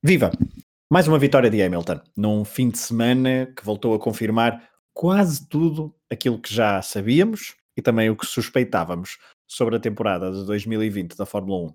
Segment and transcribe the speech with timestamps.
[0.00, 0.30] Viva!
[0.88, 5.92] Mais uma vitória de Hamilton, num fim de semana que voltou a confirmar quase tudo
[6.08, 11.26] aquilo que já sabíamos e também o que suspeitávamos sobre a temporada de 2020 da
[11.26, 11.74] Fórmula 1.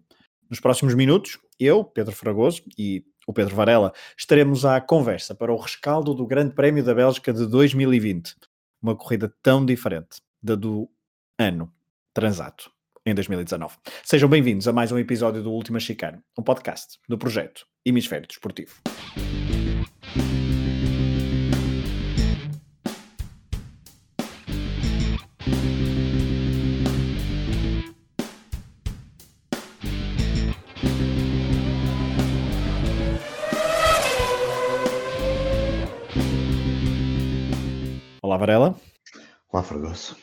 [0.52, 5.58] Nos próximos minutos, eu, Pedro Fragoso e o Pedro Varela estaremos à conversa para o
[5.58, 8.38] rescaldo do Grande Prémio da Bélgica de 2020.
[8.82, 10.90] Uma corrida tão diferente da do
[11.38, 11.70] ano
[12.14, 12.73] transato
[13.06, 13.76] em 2019.
[14.04, 18.76] Sejam bem-vindos a mais um episódio do Última Chicane, um podcast do projeto Hemisfério Desportivo.
[38.22, 38.76] Olá, Varela.
[39.52, 40.16] Olá, Fragoso.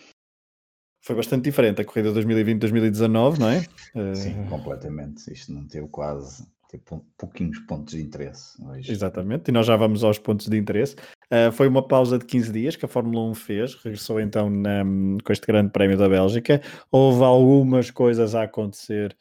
[1.00, 3.60] Foi bastante diferente a corrida 2020-2019, não é?
[4.14, 4.48] Sim, uh...
[4.48, 5.32] completamente.
[5.32, 8.62] Isto não teve quase tipo, pouquinhos pontos de interesse.
[8.64, 8.92] Hoje.
[8.92, 10.94] Exatamente, e nós já vamos aos pontos de interesse.
[11.26, 14.84] Uh, foi uma pausa de 15 dias que a Fórmula 1 fez, regressou então na,
[15.24, 16.60] com este grande prémio da Bélgica.
[16.90, 19.16] Houve algumas coisas a acontecer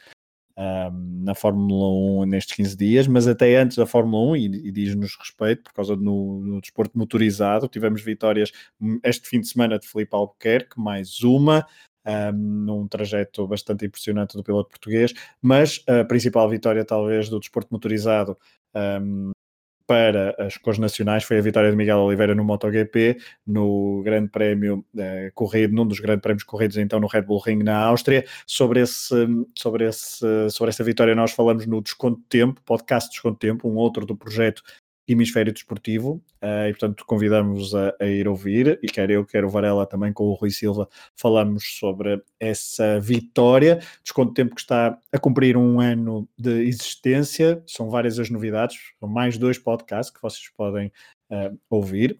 [1.24, 5.16] na Fórmula 1 nestes 15 dias, mas até antes da Fórmula 1, e, e diz-nos
[5.18, 8.52] respeito, por causa do no, no, desporto motorizado, tivemos vitórias
[9.04, 11.66] este fim de semana de Felipe Albuquerque, mais uma,
[12.06, 17.70] um, num trajeto bastante impressionante do piloto português, mas a principal vitória, talvez, do desporto
[17.72, 18.38] motorizado
[19.02, 19.32] um,
[19.90, 24.86] para as cores nacionais foi a vitória de Miguel Oliveira no MotoGP, no Grande Prémio
[24.96, 28.24] eh, corrido, num dos grandes prémios corridos então no Red Bull Ring na Áustria.
[28.46, 29.16] Sobre, esse,
[29.58, 34.06] sobre, esse, sobre essa vitória nós falamos no Desconto Tempo, podcast Desconto Tempo, um outro
[34.06, 34.62] do projeto
[35.14, 39.50] Hemisfério Desportivo, uh, e portanto convidamos a, a, ir ouvir, e quer eu, quer o
[39.50, 43.80] Varela também com o Rui Silva, falamos sobre essa vitória.
[44.04, 49.10] Desconto tempo que está a cumprir um ano de existência, são várias as novidades, são
[49.10, 50.92] mais dois podcasts que vocês podem
[51.32, 52.20] uh, ouvir.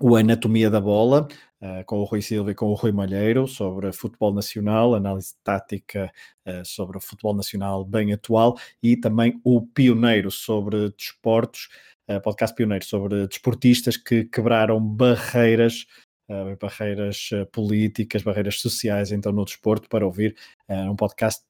[0.00, 1.28] O Anatomia da Bola,
[1.62, 6.12] uh, com o Rui Silva e com o Rui Malheiro, sobre futebol nacional, análise tática
[6.64, 11.68] sobre o futebol nacional bem atual, e também o Pioneiro sobre desportos,
[12.10, 15.86] uh, podcast pioneiro sobre desportistas que quebraram barreiras,
[16.60, 20.34] barreiras políticas, barreiras sociais, então no desporto, para ouvir
[20.68, 21.44] um podcast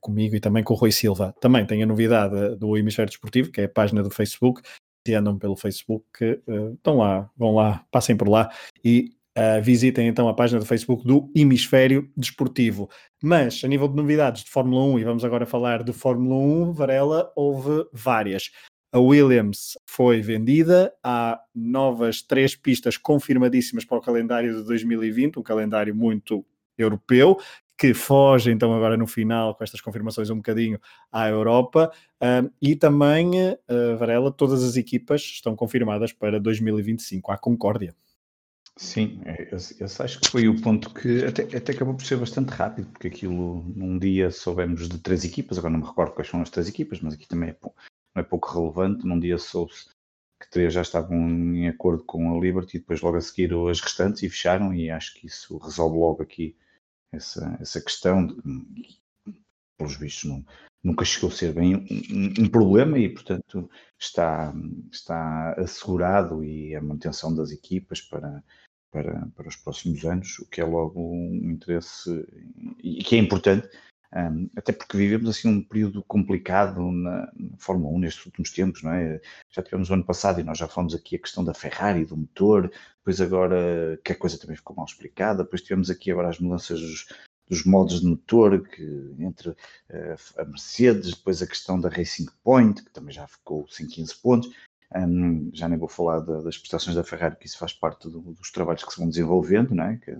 [0.00, 1.34] comigo e também com o Rui Silva.
[1.40, 4.62] Também tem a novidade do Hemisfério Desportivo, que é a página do Facebook.
[5.06, 6.40] Se andam pelo Facebook,
[6.74, 8.50] estão lá, vão lá, passem por lá
[8.84, 12.90] e Uh, visitem então a página do Facebook do Hemisfério Desportivo.
[13.22, 16.72] Mas, a nível de novidades de Fórmula 1, e vamos agora falar de Fórmula 1,
[16.74, 18.50] Varela, houve várias.
[18.92, 25.42] A Williams foi vendida, há novas três pistas confirmadíssimas para o calendário de 2020, um
[25.42, 26.44] calendário muito
[26.76, 27.38] europeu,
[27.76, 31.90] que foge então agora no final, com estas confirmações um bocadinho, à Europa,
[32.60, 37.94] e também, uh, Varela, todas as equipas estão confirmadas para 2025, à Concórdia.
[38.76, 42.48] Sim, eu, eu acho que foi o ponto que até, até acabou por ser bastante
[42.50, 46.40] rápido, porque aquilo num dia soubemos de três equipas, agora não me recordo quais são
[46.40, 49.06] as três equipas, mas aqui também é não é pouco relevante.
[49.06, 49.90] Num dia soube-se
[50.40, 51.18] que três já estavam
[51.54, 55.14] em acordo com a Liberty, depois logo a seguir as restantes e fecharam, e acho
[55.14, 56.56] que isso resolve logo aqui
[57.12, 58.26] essa, essa questão.
[58.26, 59.02] De,
[59.78, 60.44] pelos vistos, não,
[60.82, 63.68] nunca chegou a ser bem um, um, problema e, portanto,
[63.98, 64.54] está,
[64.90, 68.42] está assegurado e a manutenção das equipas para,
[68.90, 72.10] para, para os próximos anos, o que é logo um interesse
[72.82, 73.68] e que é importante
[74.14, 78.82] um, até porque vivemos assim um período complicado na, na, Fórmula 1 nestes últimos tempos,
[78.82, 79.20] não é?
[79.50, 82.16] Já tivemos o ano passado e nós já falamos aqui a questão da Ferrari, do
[82.16, 86.38] motor, depois agora que a coisa também ficou mal explicada, depois tivemos aqui agora as
[86.38, 87.06] mudanças dos,
[87.48, 89.56] dos modos de motor que, entre uh,
[90.36, 94.50] a Mercedes, depois a questão da Racing Point, que também já ficou sem 15 pontos.
[94.94, 98.20] Um, já nem vou falar da, das prestações da Ferrari, que isso faz parte do,
[98.20, 99.96] dos trabalhos que se vão desenvolvendo, não é?
[99.96, 100.14] Que,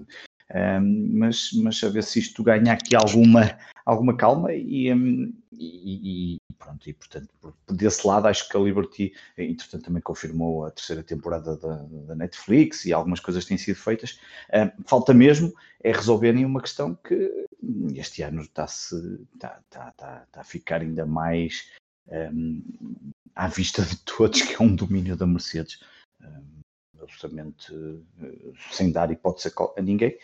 [0.54, 6.34] um, mas, mas a ver se isto ganha aqui alguma, alguma calma e, um, e,
[6.34, 7.28] e, pronto, e portanto,
[7.70, 11.76] desse lado acho que a Liberty, entretanto também confirmou a terceira temporada da,
[12.06, 14.18] da Netflix e algumas coisas têm sido feitas.
[14.52, 15.52] Um, falta mesmo
[15.82, 17.46] é resolverem uma questão que
[17.94, 18.94] este ano está-se,
[19.34, 21.70] está, está, está, está a ficar ainda mais
[23.34, 25.78] à vista de todos, que é um domínio da Mercedes
[27.00, 30.16] absolutamente uh, sem dar hipótese a ninguém.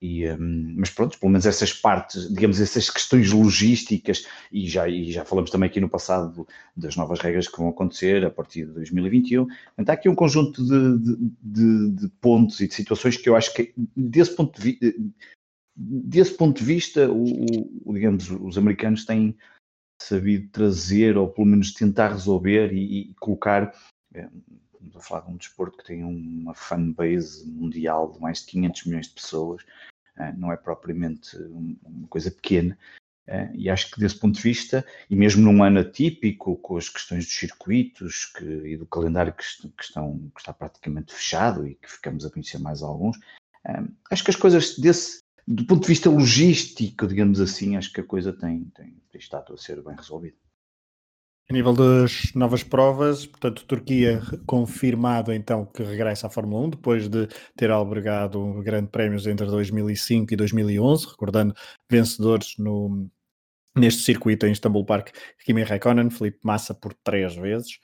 [0.00, 5.10] E, um, mas pronto, pelo menos essas partes, digamos, essas questões logísticas, e já, e
[5.10, 6.46] já falamos também aqui no passado
[6.76, 9.46] das novas regras que vão acontecer a partir de 2021.
[9.76, 13.34] Então, há aqui um conjunto de, de, de, de pontos e de situações que eu
[13.34, 14.78] acho que, desse ponto de,
[15.76, 17.24] desse ponto de vista, o,
[17.84, 19.36] o, digamos, os americanos têm
[20.00, 23.72] sabido trazer, ou pelo menos tentar resolver e, e colocar.
[24.14, 24.28] É,
[24.78, 28.84] estamos a falar de um desporto que tem uma fanbase mundial de mais de 500
[28.84, 29.62] milhões de pessoas,
[30.16, 32.78] é, não é propriamente uma coisa pequena.
[33.26, 36.88] É, e acho que desse ponto de vista, e mesmo num ano atípico, com as
[36.88, 39.44] questões dos circuitos que, e do calendário que,
[39.82, 43.18] estão, que está praticamente fechado e que ficamos a conhecer mais alguns,
[44.10, 48.06] acho que as coisas desse, do ponto de vista logístico, digamos assim, acho que a
[48.06, 50.36] coisa tem, tem, tem estado a ser bem resolvida.
[51.50, 57.08] A nível das novas provas, portanto, Turquia confirmado então que regressa à Fórmula 1 depois
[57.08, 61.54] de ter albergado grandes prémios entre 2005 e 2011, recordando
[61.90, 63.10] vencedores no,
[63.74, 65.10] neste circuito em Istanbul Park,
[65.42, 67.78] Kimi Raikkonen, Felipe Massa por três vezes,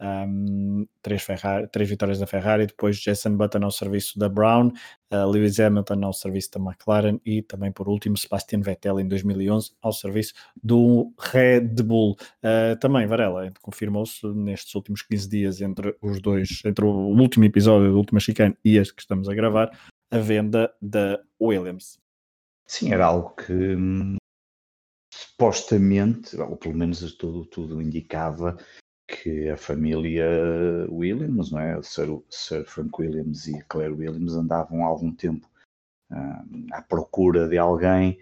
[0.00, 4.68] um, três, Ferrari, três vitórias da Ferrari, depois Jason Button ao serviço da Brown,
[5.12, 9.72] uh, Lewis Hamilton ao serviço da McLaren e também por último Sebastian Vettel em 2011
[9.80, 12.16] ao serviço do Red Bull.
[12.42, 17.90] Uh, também Varela confirmou-se nestes últimos 15 dias entre os dois, entre o último episódio
[17.90, 19.70] do última chicane e este que estamos a gravar,
[20.10, 21.98] a venda da Williams.
[22.66, 24.16] Sim, era algo que hum,
[25.10, 28.56] supostamente, ou pelo menos tudo, tudo indicava
[29.06, 30.26] que a família
[30.88, 31.80] Williams, não é?
[31.82, 35.48] Sir, Sir Frank Williams e Claire Williams andavam há algum tempo
[36.10, 38.18] uh, à procura de alguém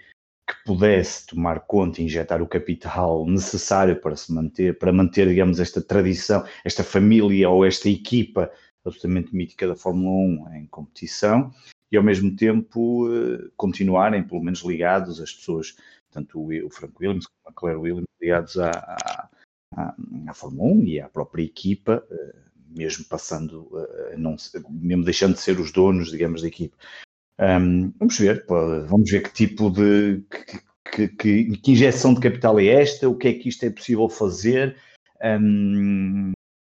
[0.47, 5.59] que pudesse tomar conta e injetar o capital necessário para se manter, para manter, digamos,
[5.59, 8.53] esta tradição, esta família ou esta equipa
[8.85, 11.51] absolutamente mítica da Fórmula 1 em competição
[11.91, 15.77] e ao mesmo tempo uh, continuarem, pelo menos ligados, as pessoas,
[16.11, 19.31] tanto o, Frank Williams como a Claire Williams, ligados à
[19.77, 22.35] à, Fórmula 1 e à própria equipa, eh,
[22.77, 23.71] mesmo passando,
[24.17, 24.37] não,
[24.69, 26.77] mesmo deixando de ser os donos, digamos, da equipa.
[27.99, 28.45] Vamos ver,
[28.89, 30.25] vamos ver que tipo de
[30.93, 34.09] que, que, que, injeção de capital é esta, o que é que isto é possível
[34.09, 34.77] fazer.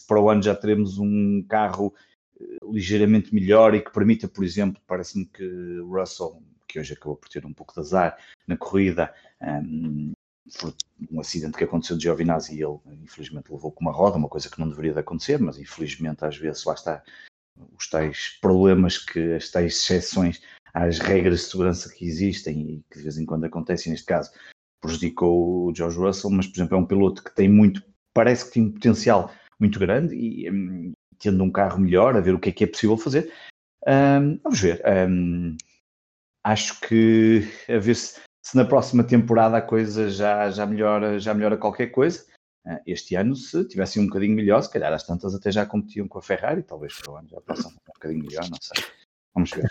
[0.09, 1.93] Para o ano já teremos um carro
[2.41, 5.45] eh, ligeiramente melhor e que permita, por exemplo, parece-me que
[5.81, 8.17] Russell, que hoje acabou por ter um pouco de azar
[8.47, 9.13] na corrida,
[11.11, 14.49] um acidente que aconteceu de Giovinazzi e ele infelizmente levou com uma roda, uma coisa
[14.49, 17.03] que não deveria de acontecer, mas infelizmente às vezes lá está
[17.77, 22.99] os tais problemas que as tais exceções às regras de segurança que existem e que
[22.99, 24.31] de vez em quando acontecem, neste caso
[24.81, 27.83] prejudicou o George Russell, mas por exemplo é um piloto que tem muito,
[28.15, 32.35] parece que tem um potencial muito grande e um, tendo um carro melhor, a ver
[32.35, 33.33] o que é que é possível fazer.
[33.87, 34.83] Um, vamos ver.
[35.09, 35.57] Um,
[36.45, 41.35] acho que a ver se se na próxima temporada a coisa já, já, melhora, já
[41.35, 42.25] melhora qualquer coisa.
[42.65, 46.07] Ah, este ano, se tivessem um bocadinho melhor, se calhar as tantas até já competiam
[46.07, 48.85] com a Ferrari, talvez para o ano já possam um bocadinho melhor, não sei.
[49.35, 49.69] Vamos ver.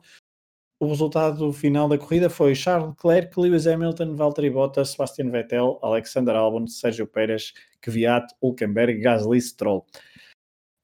[0.80, 6.36] o resultado final da corrida foi Charles Leclerc, Lewis Hamilton, Valtteri Bottas, Sebastian Vettel, Alexander
[6.36, 9.86] Albon, Sérgio Pérez, Kvyat, Hulkenberg, Gasly, Stroll.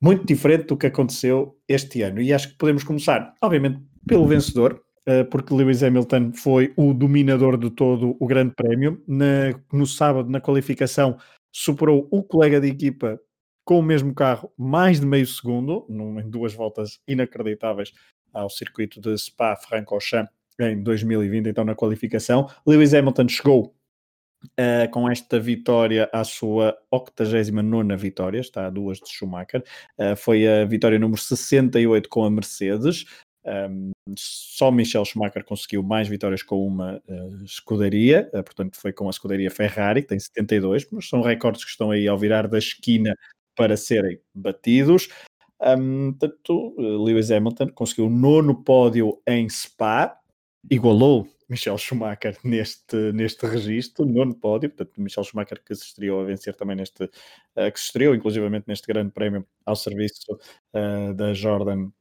[0.02, 2.22] Muito diferente do que aconteceu este ano.
[2.22, 7.58] E acho que podemos começar, obviamente, pelo vencedor, eh, porque Lewis Hamilton foi o dominador
[7.58, 9.04] de todo o Grande Prémio.
[9.72, 11.18] No sábado, na qualificação,
[11.54, 13.20] superou o colega de equipa
[13.64, 17.94] com o mesmo carro mais de meio segundo, em duas voltas inacreditáveis
[18.34, 22.50] ao circuito de Spa-Francorchamps em 2020, então na qualificação.
[22.66, 23.76] Lewis Hamilton chegou
[24.60, 29.64] Uh, com esta vitória à sua 89 vitória, está a duas de Schumacher,
[30.00, 33.06] uh, foi a vitória número 68 com a Mercedes.
[33.46, 39.12] Um, só Michel Schumacher conseguiu mais vitórias com uma uh, escuderia, portanto foi com a
[39.12, 43.16] escuderia Ferrari, que tem 72, mas são recordes que estão aí ao virar da esquina
[43.56, 45.08] para serem batidos.
[45.62, 50.18] Um, portanto, Lewis Hamilton conseguiu o nono pódio em Spa,
[50.70, 56.24] igualou Michel Schumacher neste, neste registro, nono pódio, portanto, Michel Schumacher que se estreou a
[56.24, 60.40] vencer também neste, uh, que se estreou inclusivamente neste grande prémio ao serviço
[60.74, 61.92] uh, da Jordan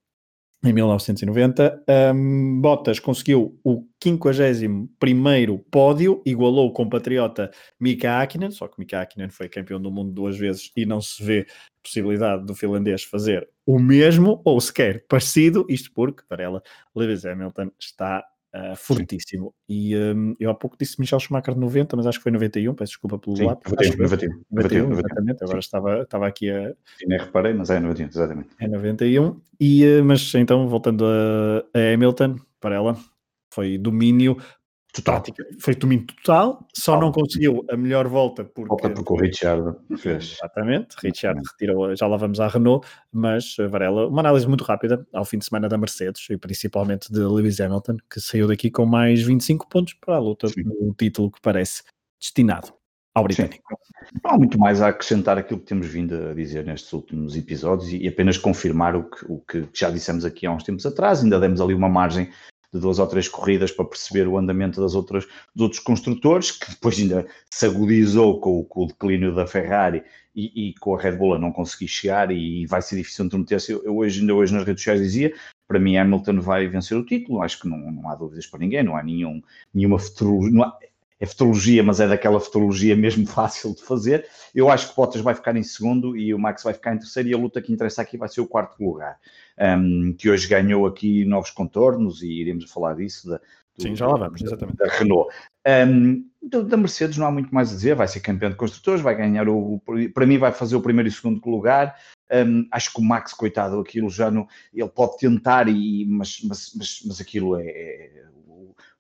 [0.62, 1.85] em 1990.
[2.14, 9.31] Um, Bottas conseguiu o 51 pódio, igualou o compatriota Mika Hakkinen, só que Mika Hakkinen
[9.31, 11.47] foi campeão do mundo duas vezes e não se vê
[11.83, 16.62] possibilidade do finlandês fazer o mesmo, ou sequer parecido, isto porque, para ela,
[16.95, 19.54] Lewis Hamilton está Uh, fortíssimo.
[19.69, 22.75] E um, eu há pouco disse Michel Schumacher de 90, mas acho que foi 91,
[22.75, 23.61] peço desculpa pelo Sim, lado.
[23.64, 25.45] 91, 91, 91, 91, exatamente.
[25.45, 26.71] Agora estava, estava aqui a.
[26.99, 28.49] Sim, nem reparei, mas é 91, exatamente.
[28.59, 29.40] É 91.
[29.61, 32.97] E, uh, mas então, voltando a, a Hamilton, para ela,
[33.50, 34.37] foi domínio
[34.92, 35.23] Total.
[35.61, 37.00] Foi domínio total, só total.
[37.00, 38.68] não conseguiu a melhor volta porque.
[38.68, 40.37] Volta porque o Richard fez.
[40.38, 45.06] Exatamente, Richard retirou, já lá vamos à Renault, mas eh, Varela, uma análise muito rápida
[45.12, 48.85] ao fim de semana da Mercedes e principalmente de Lewis Hamilton, que saiu daqui com
[48.85, 51.85] mais 25 pontos para a luta do título que parece
[52.20, 52.73] destinado
[53.14, 53.56] ao britânico.
[53.56, 54.18] Sim.
[54.25, 57.92] Não há muito mais a acrescentar aquilo que temos vindo a dizer nestes últimos episódios
[57.92, 61.38] e apenas confirmar o que, o que já dissemos aqui há uns tempos atrás, ainda
[61.38, 62.28] demos ali uma margem
[62.73, 66.71] de duas ou três corridas para perceber o andamento das outras, dos outros construtores, que
[66.71, 70.03] depois ainda se agudizou com, com o declínio da Ferrari
[70.35, 73.73] e, e, com a Red Bull a não conseguir chegar e, vai ser difícil intrometer-se.
[73.73, 75.35] Eu, eu hoje, ainda hoje nas redes sociais dizia,
[75.67, 78.83] para mim Hamilton vai vencer o título, acho que não, não há dúvidas para ninguém,
[78.83, 79.43] não há nenhum,
[79.75, 80.73] nenhuma futurologia,
[81.21, 84.27] é futurologia, mas é daquela futurologia mesmo fácil de fazer.
[84.55, 87.29] Eu acho que Bottas vai ficar em segundo e o Max vai ficar em terceiro
[87.29, 89.19] e a luta que interessa aqui vai ser o quarto lugar
[89.61, 93.29] um, que hoje ganhou aqui novos contornos e iremos falar disso.
[93.29, 93.37] Da,
[93.77, 94.79] do, Sim, já lá vamos, exatamente.
[94.79, 95.33] Da Renault.
[95.67, 99.15] Um, da Mercedes não há muito mais a dizer, vai ser campeão de construtores, vai
[99.15, 99.81] ganhar o.
[100.15, 101.97] Para mim, vai fazer o primeiro e segundo lugar.
[102.33, 104.49] Um, acho que o Max, coitado, aquilo já não.
[104.73, 108.11] Ele pode tentar, e, mas, mas, mas, mas aquilo é.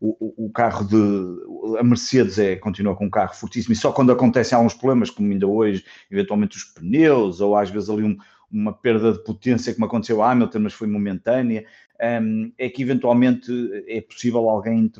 [0.00, 1.78] O, o, carro de.
[1.78, 5.30] A Mercedes é, continua com um carro fortíssimo e só quando acontecem alguns problemas, como
[5.30, 8.16] ainda hoje, eventualmente os pneus, ou às vezes ali um,
[8.50, 11.64] uma perda de potência como aconteceu a Hamilton, mas foi momentânea,
[12.22, 13.52] um, é que eventualmente
[13.86, 14.90] é possível alguém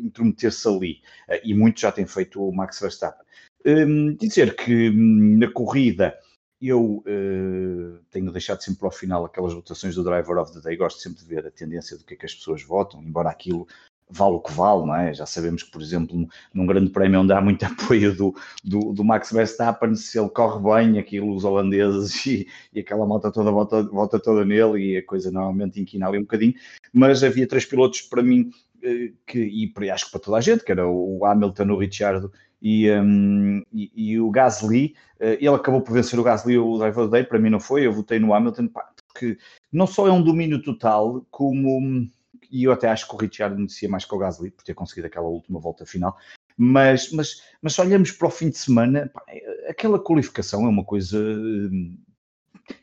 [0.00, 1.00] intrometer-se ali.
[1.28, 3.26] Uh, e muitos já têm feito o Max Verstappen.
[3.64, 6.16] Um, dizer que hum, na corrida
[6.60, 10.76] eu uh, tenho deixado sempre para o final aquelas votações do Driver of the Day,
[10.76, 13.66] gosto sempre de ver a tendência do que é que as pessoas votam, embora aquilo
[14.10, 15.12] vale o que vale, não é?
[15.12, 18.34] Já sabemos que, por exemplo, num grande prémio onde há muito apoio do,
[18.64, 23.30] do, do Max Verstappen, se ele corre bem, aquilo, os holandeses e, e aquela malta
[23.30, 26.54] toda volta, volta toda nele e a coisa normalmente inquina ali um bocadinho,
[26.92, 28.50] mas havia três pilotos para mim
[28.82, 32.32] eh, que, e acho que para toda a gente, que era o Hamilton, o Ricciardo
[32.60, 37.08] e, um, e, e, o Gasly, eh, ele acabou por vencer o Gasly o Driver
[37.08, 39.38] Day, para mim não foi, eu votei no Hamilton, pá, porque
[39.72, 42.08] não só é um domínio total, como
[42.50, 45.06] e eu até acho que o Richard merecia mais que o Gasly por ter conseguido
[45.06, 46.16] aquela última volta final.
[46.56, 49.22] Mas, mas, mas se olhamos para o fim de semana, pá,
[49.68, 51.18] aquela qualificação é uma coisa.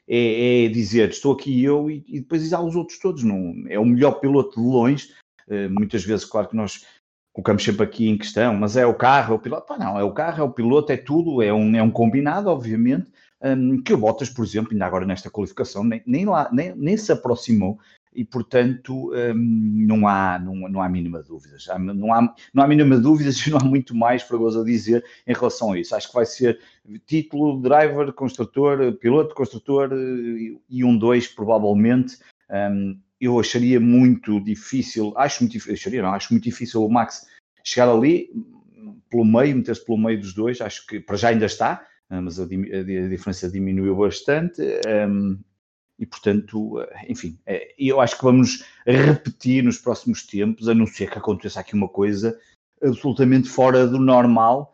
[0.08, 3.24] É, é, dizer, estou aqui eu e, e depois há os outros todos.
[3.24, 5.10] Não, é o melhor piloto de longe.
[5.48, 6.86] Uh, muitas vezes, claro que nós
[7.34, 9.68] colocamos sempre aqui em questão, mas é o carro, é o piloto.
[9.68, 12.50] Pá, não, é o carro, é o piloto, é tudo, é um, é um combinado,
[12.50, 13.08] obviamente.
[13.42, 16.96] Um, que o Bottas, por exemplo, ainda agora nesta qualificação, nem, nem, lá, nem, nem
[16.96, 17.78] se aproximou
[18.16, 21.66] e, portanto, hum, não, há, não, não há mínima dúvidas.
[21.78, 25.34] Não há, não há mínima dúvidas e não há muito mais para a dizer em
[25.34, 25.96] relação a isso.
[25.96, 26.60] Acho que vai ser
[27.06, 29.90] título, driver, construtor, piloto, construtor
[30.70, 32.18] e um dois, provavelmente.
[32.50, 37.26] Hum, eu acharia muito difícil, acho muito acharia, não, acho muito difícil o Max
[37.64, 38.30] chegar ali
[39.10, 42.44] pelo meio, meter-se pelo meio dos dois, acho que para já ainda está, mas a,
[42.44, 44.62] a, a diferença diminuiu bastante.
[45.98, 50.86] E, portanto, eh, enfim, eh, eu acho que vamos repetir nos próximos tempos, a não
[50.86, 52.38] ser que aconteça aqui uma coisa
[52.84, 54.74] absolutamente fora do normal,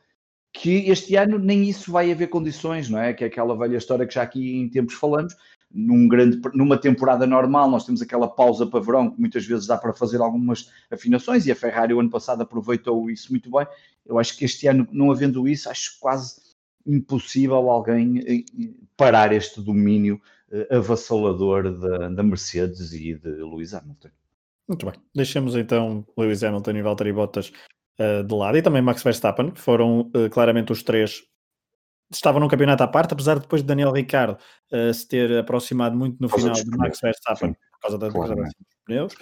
[0.54, 3.13] que este ano nem isso vai haver condições, não é?
[3.13, 5.36] Que é aquela velha história que já aqui em tempos falamos,
[5.74, 9.78] num grande, numa temporada normal, nós temos aquela pausa para verão que muitas vezes dá
[9.78, 13.66] para fazer algumas afinações e a Ferrari o ano passado aproveitou isso muito bem.
[14.06, 16.42] Eu acho que este ano, não havendo isso, acho quase
[16.86, 18.46] impossível alguém
[18.98, 20.20] parar este domínio
[20.70, 24.10] avassalador da, da, Mercedes e de Lewis Hamilton.
[24.67, 27.51] Muito bem, deixemos então Lewis Hamilton e Valtteri Bottas
[28.00, 31.24] uh, de lado e também Max Verstappen, que foram uh, claramente os três
[32.12, 34.38] estavam num campeonato à parte, apesar de depois de Daniel Ricciardo
[34.93, 37.55] se ter aproximado muito no final de Max Verstappen Sim.
[37.72, 38.53] por causa da claro, dos
[38.86, 39.13] pneus.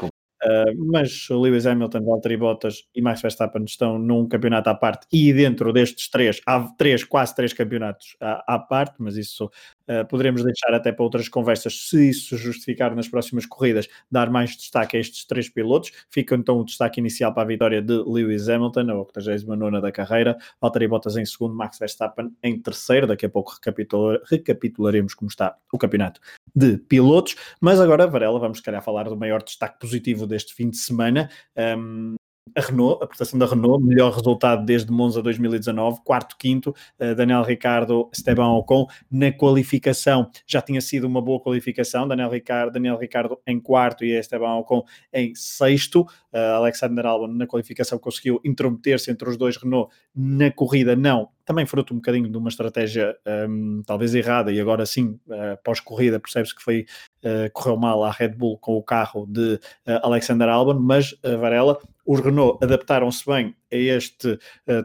[0.49, 5.31] Uh, mas Lewis Hamilton, Valtteri Bottas e Max Verstappen estão num campeonato à parte e
[5.31, 9.51] dentro destes três, há três, quase três campeonatos à, à parte, mas isso
[9.89, 14.55] Uh, poderemos deixar até para outras conversas, se isso justificar nas próximas corridas, dar mais
[14.55, 15.91] destaque a estes três pilotos.
[16.11, 20.37] Fica então o destaque inicial para a vitória de Lewis Hamilton, a 89 da carreira,
[20.61, 23.07] Valtteri Bottas em segundo, Max Verstappen em terceiro.
[23.07, 26.21] Daqui a pouco recapitular, recapitularemos como está o campeonato
[26.55, 27.35] de pilotos.
[27.59, 31.29] Mas agora, Varela, vamos se calhar falar do maior destaque positivo deste fim de semana.
[31.77, 32.15] Um,
[32.55, 37.43] a Renault, a prestação da Renault, melhor resultado desde Monza 2019, quarto, quinto, uh, Daniel
[37.43, 43.39] Ricardo, Esteban Ocon na qualificação, já tinha sido uma boa qualificação, Daniel Ricardo, Daniel Ricardo
[43.45, 46.01] em quarto e Esteban Ocon em sexto,
[46.33, 49.57] uh, Alexander Albon na qualificação conseguiu intrometer-se entre os dois.
[49.57, 53.17] Renault, na corrida não, também fruto um bocadinho de uma estratégia
[53.49, 56.85] um, talvez errada e agora sim, uh, pós-corrida percebe-se que foi,
[57.23, 59.59] uh, correu mal à Red Bull com o carro de uh,
[60.03, 64.37] Alexander Albon, mas Varela, os Renault adaptaram-se bem a este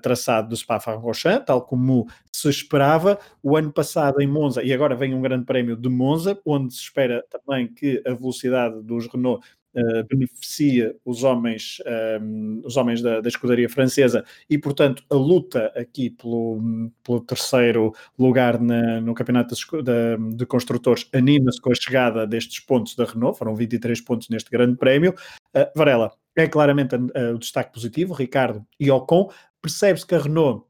[0.03, 3.19] traçado do Spa-Francorchamps, tal como se esperava.
[3.43, 6.81] O ano passado em Monza, e agora vem um grande prémio de Monza, onde se
[6.81, 9.43] espera também que a velocidade dos Renault
[9.77, 14.25] Uh, beneficia os homens, um, ehm, os homens da, da, escudaria francesa.
[14.49, 21.09] E, portanto, a luta aqui pelo, pelo terceiro lugar na, no campeonato de, de, construtores
[21.13, 25.15] anima-se com a chegada destes pontos da Renault, foram 23 pontos neste grande prémio.
[25.57, 30.67] Uh, Varela, é claramente uh, o destaque positivo, Ricardo e Ocon, percebe-se que a Renault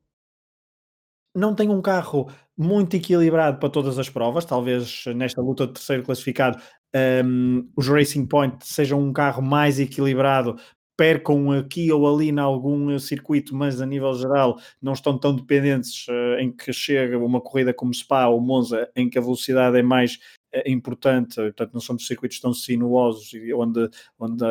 [1.34, 6.04] não tem um carro muito equilibrado para todas as provas, talvez nesta luta de terceiro
[6.04, 6.60] classificado
[6.94, 10.56] um, os Racing Point sejam um carro mais equilibrado,
[10.96, 16.06] percam aqui ou ali em algum circuito, mas a nível geral não estão tão dependentes
[16.08, 19.82] uh, em que chega uma corrida como Spa ou Monza, em que a velocidade é
[19.82, 20.18] mais
[20.54, 24.44] uh, importante, portanto não são circuitos tão sinuosos onde, onde,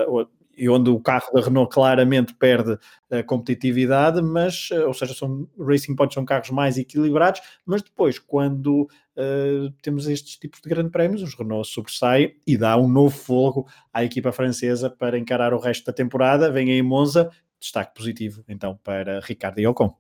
[0.56, 2.78] e onde o carro da Renault claramente perde
[3.12, 8.20] a competitividade, mas, eh, ou seja, são Racing Points são carros mais equilibrados, mas depois,
[8.20, 13.16] quando uh, temos estes tipos de grandes prémios, os Renault sobressaem e dá um novo
[13.16, 16.52] fogo à equipa francesa para encarar o resto da temporada.
[16.52, 19.96] Vem aí Monza, destaque positivo então para Ricardo e Ocon.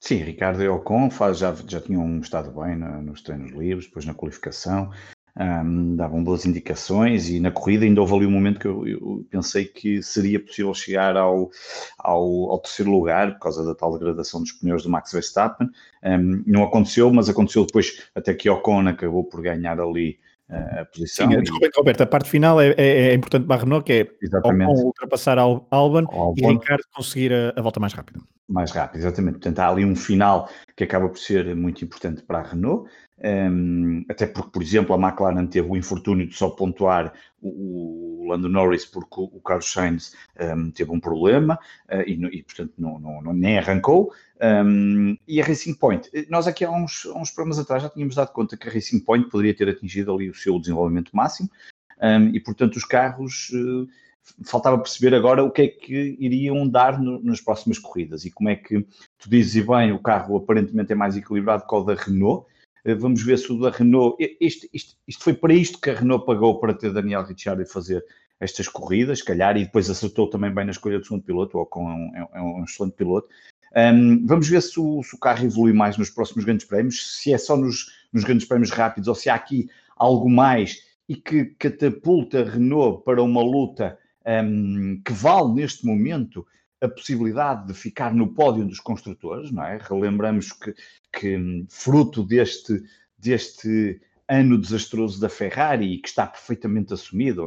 [0.00, 4.04] Sim, Ricardo e Ocon faz, já, já tinham estado bem na, nos treinos livres, depois
[4.04, 4.90] na qualificação,
[5.38, 9.26] um, davam boas indicações e na corrida ainda houve ali um momento que eu, eu
[9.30, 11.50] pensei que seria possível chegar ao,
[11.98, 15.68] ao, ao, terceiro lugar por causa da tal degradação dos pneus do Max Verstappen.
[16.04, 20.18] Um, não aconteceu, mas aconteceu depois até que Ocon acabou por ganhar ali
[20.50, 21.30] uh, a posição.
[21.30, 24.08] Sim, desculpa, Roberto, a parte final é, é, é importante para a Renault, que é
[24.20, 24.70] Exatamente.
[24.70, 28.20] Ocon ultrapassar ao Albon, Albon e Ricardo conseguir a, a volta mais rápida.
[28.48, 29.34] Mais rápido, exatamente.
[29.34, 32.86] Portanto, há ali um final que acaba por ser muito importante para a Renault.
[33.24, 38.28] Um, até porque, por exemplo, a McLaren teve o infortúnio de só pontuar o, o
[38.28, 41.56] Lando Norris porque o, o Carlos Sainz um, teve um problema
[41.88, 44.12] uh, e, e, portanto, não, não, nem arrancou.
[44.42, 48.32] Um, e a Racing Point, nós aqui há uns, uns programas atrás já tínhamos dado
[48.32, 51.48] conta que a Racing Point poderia ter atingido ali o seu desenvolvimento máximo
[52.32, 53.50] e, portanto, os carros.
[53.50, 53.86] Uh,
[54.44, 58.48] faltava perceber agora o que é que iriam dar no, nas próximas corridas e como
[58.48, 58.80] é que
[59.18, 62.51] tu dizes bem, o carro aparentemente é mais equilibrado que o da Renault, eh,
[62.84, 64.16] vamos ver se o da Renault.
[64.40, 67.66] Isto, isto, isto, foi para isto que a Renault pagou para ter Daniel Ricciardo e
[67.66, 68.04] fazer
[68.40, 71.84] estas corridas, calhar, e depois acertou também bem na escolha do segundo piloto, ou com
[71.84, 73.28] um, é, é um excelente piloto.
[73.74, 77.32] Um, vamos ver se o, se o, carro evolui mais nos próximos grandes prémios, se
[77.32, 81.46] é só nos, nos grandes prémios rápidos ou se há aqui algo mais e que
[81.58, 86.46] catapulta a Renault para uma luta um, que vale neste momento
[86.82, 89.78] a possibilidade de ficar no pódio dos construtores, não é?
[89.80, 90.74] Relembramos que,
[91.12, 92.82] que fruto deste,
[93.16, 97.46] deste ano desastroso da Ferrari, que está perfeitamente assumido,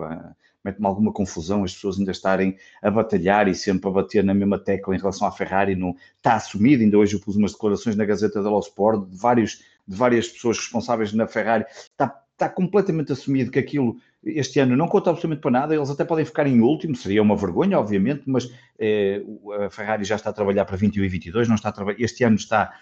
[0.64, 4.58] mete-me alguma confusão as pessoas ainda estarem a batalhar e sempre a bater na mesma
[4.58, 8.06] tecla em relação à Ferrari, não está assumido, ainda hoje eu pus umas declarações na
[8.06, 13.50] Gazeta dello Sport de, vários, de várias pessoas responsáveis na Ferrari, está, está completamente assumido
[13.50, 16.96] que aquilo este ano não conta absolutamente para nada, eles até podem ficar em último,
[16.96, 19.22] seria uma vergonha, obviamente, mas eh,
[19.66, 22.74] a Ferrari já está a trabalhar para 21 e 22, não está este ano está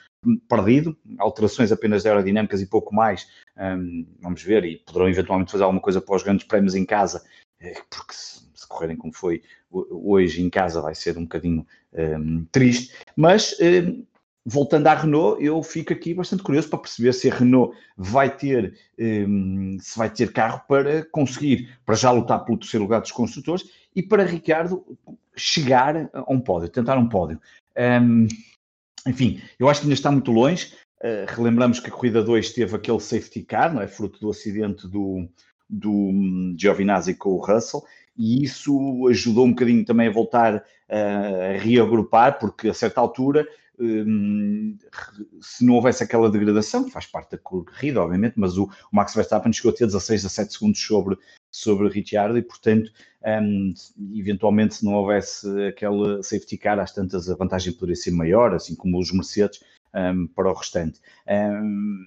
[0.47, 5.81] perdido, alterações apenas aerodinâmicas e pouco mais, um, vamos ver, e poderão eventualmente fazer alguma
[5.81, 7.21] coisa para os grandes prémios em casa,
[7.59, 12.45] eh, porque se, se correrem como foi hoje em casa vai ser um bocadinho um,
[12.51, 14.05] triste, mas um,
[14.45, 18.77] voltando à Renault, eu fico aqui bastante curioso para perceber se a Renault vai ter,
[18.99, 23.65] um, se vai ter carro para conseguir, para já lutar pelo terceiro lugar dos construtores
[23.95, 24.85] e para Ricardo
[25.35, 27.39] chegar a um pódio, tentar um pódio.
[27.77, 28.27] Um,
[29.07, 30.73] enfim, eu acho que ainda está muito longe.
[31.01, 33.87] Uh, relembramos que a corrida 2 teve aquele safety car, não é?
[33.87, 35.27] fruto do acidente do,
[35.69, 37.83] do hum, Giovinazzi com o Russell,
[38.17, 43.45] e isso ajudou um bocadinho também a voltar uh, a reagrupar, porque a certa altura
[43.79, 44.77] Hum,
[45.41, 49.15] se não houvesse aquela degradação, que faz parte da corrida, obviamente, mas o, o Max
[49.15, 51.17] Verstappen chegou a ter 16 a 7 segundos sobre,
[51.51, 52.91] sobre Ricciardo e, portanto,
[53.25, 53.73] um,
[54.15, 58.75] eventualmente, se não houvesse aquele safety car, às tantas a vantagem poderia ser maior, assim
[58.75, 59.59] como os Mercedes,
[59.93, 60.99] um, para o restante.
[61.27, 62.05] Um,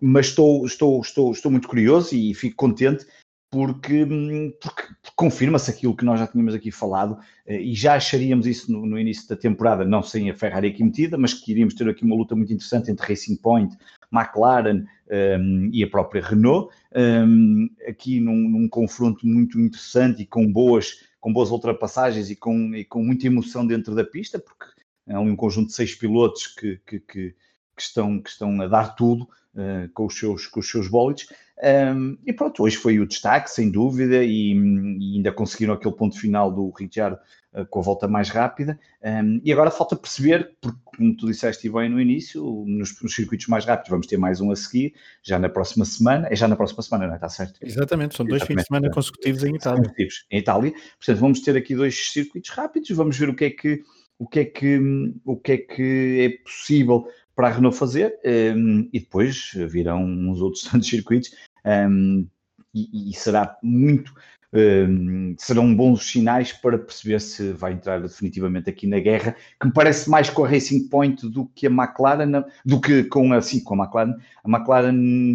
[0.00, 3.06] mas estou, estou, estou, estou muito curioso e fico contente
[3.50, 4.06] porque,
[4.60, 4.82] porque
[5.14, 8.98] confirma-se aquilo que nós já tínhamos aqui falado eh, e já acharíamos isso no, no,
[8.98, 12.16] início da temporada, não sem a Ferrari aqui metida, mas que iríamos ter aqui uma
[12.16, 13.76] luta muito interessante entre Racing Point,
[14.12, 20.22] McLaren um, ehm, e a própria Renault, um, ehm, aqui num, num, confronto muito interessante
[20.22, 24.38] e com boas, com boas ultrapassagens e com, e com muita emoção dentro da pista,
[24.38, 24.66] porque
[25.08, 27.34] é um conjunto de seis pilotos que, que, que,
[27.76, 29.22] que estão, que estão a dar tudo
[29.54, 31.28] uh, com, os seus, com os seus bólides.
[31.62, 36.18] Um, e pronto, hoje foi o destaque, sem dúvida, e, e ainda conseguiram aquele ponto
[36.18, 37.18] final do Richard
[37.54, 38.78] uh, com a volta mais rápida.
[39.02, 43.46] Um, e agora falta perceber, porque, como tu disseste bem no início, nos, nos, circuitos
[43.46, 46.28] mais rápidos vamos ter mais um a seguir, já na próxima semana.
[46.30, 47.16] É já na próxima semana, não é?
[47.16, 47.58] Está certo?
[47.62, 49.80] Exatamente, são dois fins de semana consecutivos em Itália.
[49.80, 50.72] Consecutivos em Itália.
[50.98, 53.82] Portanto, vamos ter aqui dois circuitos rápidos, vamos ver o que é que.
[54.18, 54.80] O que, é que,
[55.26, 60.40] o que é que é possível para a Renault fazer um, e depois virão uns
[60.40, 61.30] outros tantos circuitos
[61.64, 62.26] um,
[62.74, 64.12] e, e, será muito
[64.52, 69.72] um, serão bons sinais para perceber se vai entrar definitivamente aqui na guerra, que me
[69.72, 73.74] parece mais com a Racing Point do que a McLaren, do que com a, com
[73.74, 74.14] a McLaren.
[74.44, 75.34] A McLaren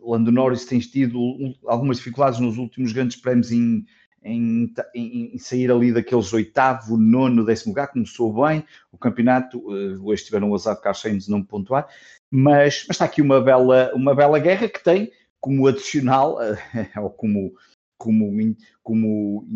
[0.00, 1.18] Lando Norris tem tido
[1.66, 3.84] algumas dificuldades nos últimos grandes prémios em
[4.24, 10.06] em, em, em, sair ali daqueles oitavo, nono, décimo lugar, começou bem o campeonato, uh,
[10.06, 11.88] hoje tiveram o azar de Carlos Sainz não pontuar,
[12.30, 16.56] mas, mas, está aqui uma bela, uma bela guerra que tem como adicional, uh,
[17.02, 17.54] ou como,
[17.98, 19.46] como, como,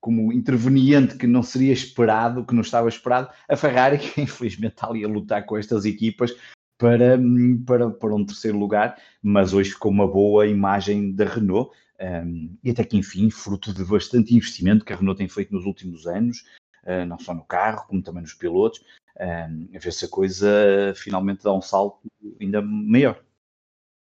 [0.00, 4.88] como interveniente que não seria esperado, que não estava esperado, a Ferrari, que infelizmente está
[4.88, 6.34] ali a lutar com estas equipas
[6.78, 7.18] para,
[7.66, 12.70] para, para um terceiro lugar, mas hoje ficou uma boa imagem da Renault, um, e
[12.70, 16.44] até que enfim, fruto de bastante investimento que a Renault tem feito nos últimos anos,
[16.84, 18.80] uh, não só no carro, como também nos pilotos,
[19.18, 21.98] um, a ver se a coisa finalmente dá um salto
[22.40, 23.22] ainda maior.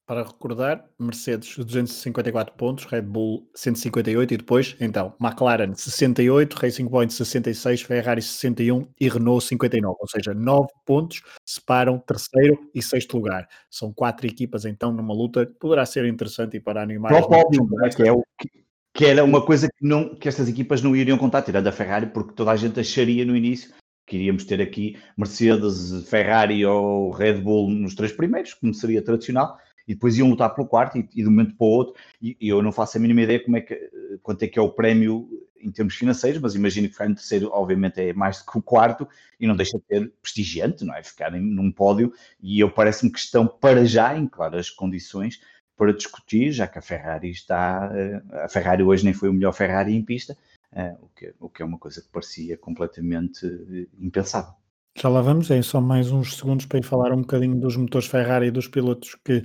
[0.06, 7.10] Para recordar, Mercedes 254 pontos, Red Bull 158 e depois, então, McLaren 68, Racing Point
[7.10, 13.48] 66, Ferrari 61 e Renault 59, ou seja, 9 pontos separam terceiro e sexto lugar.
[13.70, 17.10] São quatro equipas então numa luta que poderá ser interessante e para animar.
[17.10, 18.50] Para o pódio, que é o que,
[18.92, 22.08] que era uma coisa que, não, que estas equipas não iriam contar, tirando a Ferrari,
[22.08, 23.72] porque toda a gente acharia no início
[24.06, 29.58] que iríamos ter aqui Mercedes, Ferrari ou Red Bull nos três primeiros, como seria tradicional
[29.86, 32.36] e depois iam lutar pelo quarto e, e de um momento para o outro, e,
[32.40, 33.74] e, eu não faço a mínima ideia como é que,
[34.22, 35.28] quanto é que é o prémio
[35.60, 38.62] em termos financeiros, mas imagino que ficar em terceiro, obviamente, é mais do que o
[38.62, 39.08] quarto
[39.40, 41.02] e não deixa de ser prestigiante, não é?
[41.02, 45.40] Ficarem num pódio e eu parece-me que estão para já em claras condições
[45.74, 47.90] para discutir, já que a Ferrari está.
[47.94, 50.36] Eh, a Ferrari hoje nem foi o melhor Ferrari em pista,
[50.72, 54.52] eh, o que, o que é uma coisa que parecia completamente eh, impensável.
[54.96, 58.06] Já lá vamos, é só mais uns segundos para ir falar um bocadinho dos motores
[58.06, 59.42] Ferrari e dos pilotos que eh,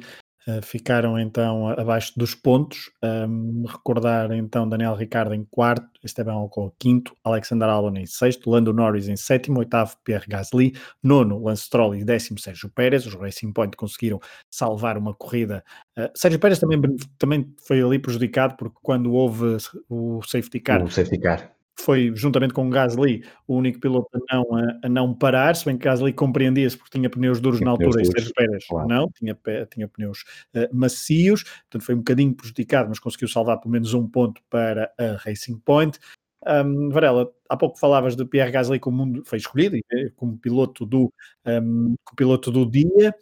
[0.62, 2.92] ficaram então abaixo dos pontos.
[3.04, 8.74] Um, recordar então Daniel Ricardo em quarto, Esteban Ocon quinto, Alexander Albon em sexto, Lando
[8.74, 13.06] Norris em sétimo, oitavo Pierre Gasly, nono Lance Stroll e décimo Sérgio Pérez.
[13.06, 15.64] Os Racing Point conseguiram salvar uma corrida.
[15.98, 16.82] Uh, Sérgio Pérez também,
[17.18, 19.58] também foi ali prejudicado porque quando houve
[19.90, 24.56] o safety car, o safety car foi, juntamente com Gasly, o único piloto a não,
[24.56, 27.72] a, a não parar, se bem que Gasly compreendia-se porque tinha pneus duros tinha na
[27.72, 28.88] altura e Sérgio Pérez claro.
[28.88, 29.38] não, tinha,
[29.72, 30.24] tinha pneus
[30.56, 34.92] uh, macios, portanto foi um bocadinho prejudicado, mas conseguiu salvar pelo menos um ponto para
[34.98, 36.00] a Racing Point.
[36.48, 41.12] Um, Varela, há pouco falavas de Pierre Gasly como foi escolhido eh, como piloto do,
[41.46, 43.14] um, como piloto do dia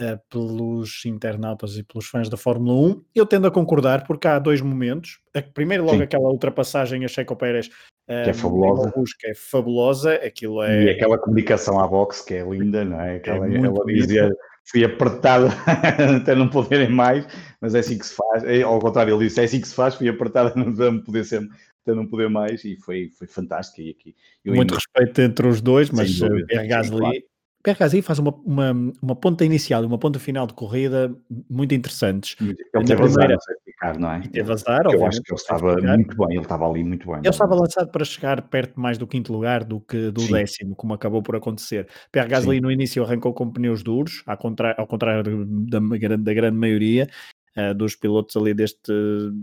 [0.00, 3.04] uh, pelos internautas e pelos fãs da Fórmula 1.
[3.14, 5.18] Eu tendo a concordar, porque há dois momentos.
[5.54, 6.02] Primeiro, logo Sim.
[6.02, 7.70] aquela ultrapassagem a Checo Pérez.
[8.08, 8.92] Que é fabulosa.
[9.20, 10.14] Que é fabulosa.
[10.14, 10.84] Aquilo é...
[10.84, 13.16] E aquela comunicação à box que é linda, não é?
[13.16, 14.30] Aquela, é ela dizia,
[14.64, 15.48] fui apertada
[16.16, 17.26] até não poderem mais,
[17.60, 18.44] mas é assim que se faz.
[18.44, 21.46] É, ao contrário, ele disse, é assim que se faz, fui apertada não poder ser
[21.82, 23.80] até não poder mais e foi, foi fantástico.
[23.80, 24.74] E aqui, Muito ainda...
[24.74, 27.22] respeito entre os dois, mas Pierre Gasly, claro.
[27.62, 31.12] Pierre Gasly faz uma, uma, uma ponta inicial e uma ponta final de corrida
[31.50, 32.36] muito interessantes.
[32.40, 33.36] Ele teve primeira...
[33.82, 34.20] azar, não é?
[34.24, 37.18] E teve azar, Eu acho que ele estava muito bem, ele estava ali muito bem.
[37.18, 40.32] Ele estava lançado para chegar perto mais do quinto lugar do que do Sim.
[40.32, 41.88] décimo, como acabou por acontecer.
[42.12, 42.62] Pierre Gasly Sim.
[42.62, 45.80] no início arrancou com pneus duros, ao contrário, ao contrário da,
[46.16, 47.08] da grande maioria,
[47.56, 48.92] uh, dos pilotos ali deste,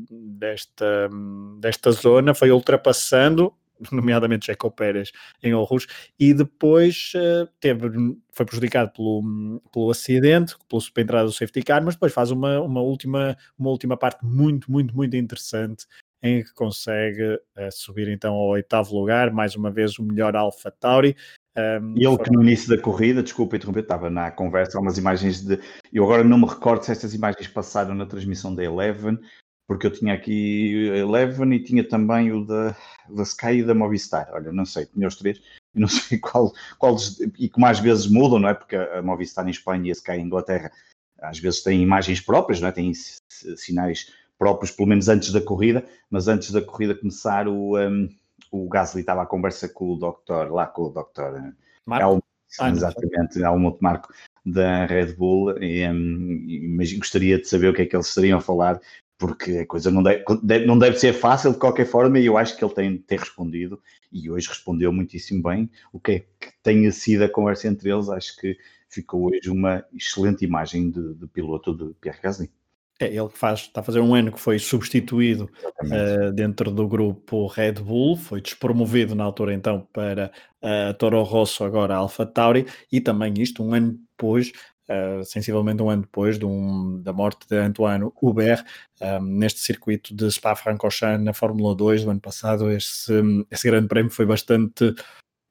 [0.10, 1.10] desta,
[1.60, 3.54] desta zona, foi ultrapassando,
[3.91, 5.11] nomeadamente Jacob Pérez
[5.41, 5.88] em Aarhus,
[6.19, 7.89] e depois uh, teve,
[8.31, 12.81] foi prejudicado pelo, pelo acidente, pela entrada do safety car, mas depois faz uma, uma,
[12.81, 15.85] última, uma última parte muito, muito, muito interessante
[16.23, 20.71] em que consegue uh, subir então ao oitavo lugar, mais uma vez o melhor Alpha
[20.71, 21.15] Tauri,
[21.57, 25.41] um, e ele que no início da corrida, desculpa interromper, estava na conversa, umas imagens
[25.41, 25.57] de.
[25.91, 29.17] Eu agora não me recordo se estas imagens passaram na transmissão da Eleven,
[29.67, 32.75] porque eu tinha aqui Eleven e tinha também o da,
[33.10, 34.30] da Sky e da Movistar.
[34.32, 35.41] Olha, não sei, tinha os três,
[35.73, 36.95] e não sei qual, qual
[37.38, 38.54] e que mais vezes mudam, não é?
[38.54, 40.71] Porque a Movistar em Espanha e a Sky em Inglaterra
[41.21, 42.71] às vezes têm imagens próprias, não é?
[42.71, 47.78] Têm sinais próprios, pelo menos antes da corrida, mas antes da corrida começar, o.
[47.78, 48.10] Um,
[48.51, 50.51] o Gasly estava à conversa com o Dr.
[50.51, 51.54] lá com o Dr.
[51.86, 52.23] Marco?
[52.60, 54.13] ah, exatamente, Helmut Marco
[54.45, 58.38] da Red Bull, e, um, mas gostaria de saber o que é que eles estariam
[58.38, 58.80] a falar,
[59.17, 60.23] porque a coisa não deve,
[60.65, 63.82] não deve ser fácil de qualquer forma, e eu acho que ele tem ter respondido,
[64.12, 65.69] e hoje respondeu muitíssimo bem.
[65.91, 68.58] O que é que tenha sido a conversa entre eles, acho que
[68.89, 72.49] ficou hoje uma excelente imagem de, de piloto de Pierre Gasly.
[72.97, 75.49] É, ele que faz, está a fazer um ano que foi substituído
[75.84, 81.65] uh, dentro do grupo Red Bull, foi despromovido na altura então para uh, Toro Rosso,
[81.65, 84.54] agora Alpha Tauri, e também isto um ano depois,
[84.89, 88.63] uh, sensivelmente um ano depois de um, da morte de Antoine Hubert,
[89.02, 93.13] um, neste circuito de Spa-Francorchamps na Fórmula 2 do ano passado, esse,
[93.52, 94.93] esse grande prémio foi bastante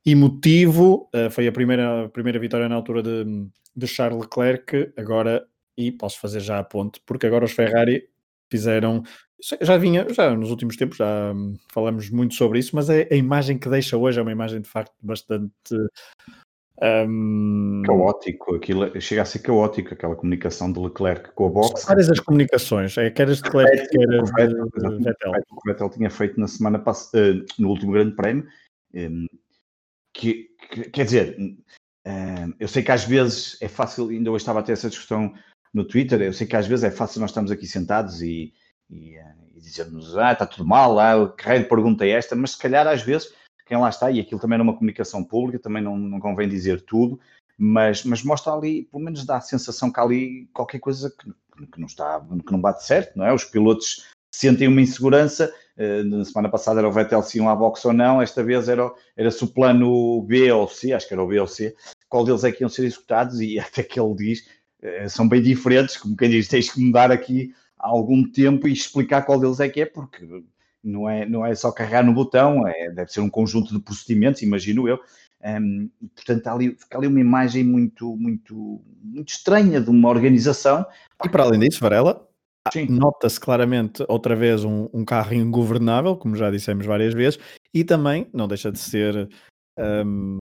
[0.06, 5.90] emotivo, foi a primeira, a primeira vitória na altura de, de Charles Leclerc, agora e
[5.90, 8.08] posso fazer já a ponte, porque agora os Ferrari
[8.50, 9.02] fizeram.
[9.60, 13.16] Já vinha, já nos últimos tempos já hum, falamos muito sobre isso, mas a, a,
[13.16, 15.52] imagem que deixa hoje é uma imagem de facto bastante.
[16.82, 17.82] Um...
[17.86, 21.80] Caótico, aquilo chega a ser caótico, aquela comunicação de Leclerc com a box.
[21.80, 25.32] São várias as comunicações, é quer as de Leclerc, quer as de Vettel.
[25.50, 28.46] O Vettel tinha feito na semana passada, uh, no último grande prémio,
[28.94, 29.26] um,
[30.12, 34.58] que, que, quer dizer, uh, eu sei que às vezes é fácil, ainda hoje estava
[34.58, 35.32] a ter essa discussão
[35.72, 36.22] no Twitter.
[36.22, 38.52] Eu sei que às vezes é fácil nós estamos aqui sentados e,
[38.90, 42.34] e, eh, e dizermos, ah, está tudo mal, ah, que raio de pergunta é esta,
[42.34, 43.32] mas se calhar às vezes
[43.66, 46.82] quem lá está, e aquilo também é uma comunicação pública, também não, não convém dizer
[46.82, 47.18] tudo,
[47.56, 51.30] mas, mas mostra ali, pelo menos dá a sensação que há ali qualquer coisa que,
[51.66, 53.32] que não está, que não bate certo, não é?
[53.32, 55.52] Os pilotos sentem uma insegurança.
[55.76, 58.68] Uh, na semana passada era o Vettel se iam à boxe ou não, esta vez
[58.68, 61.74] era, era se o plano B ou C, acho que era o B ou C,
[62.08, 64.48] qual deles é que iam ser executados, e até que ele diz
[64.82, 69.22] eh, são bem diferentes, como quem diz, tens que mudar aqui algum tempo e explicar
[69.22, 70.44] qual deles é que é, porque
[70.84, 74.42] não é, não é só carregar no botão, é, deve ser um conjunto de procedimentos,
[74.42, 75.00] imagino eu.
[75.44, 80.86] Um, portanto, ali, fica ali uma imagem muito, muito, muito estranha de uma organização.
[81.24, 82.26] E para além disso, Varela,
[82.88, 87.38] nota-se claramente outra vez um, um, carro ingovernável, como já dissemos várias vezes,
[87.72, 89.28] e também não deixa de ser
[89.78, 90.38] um,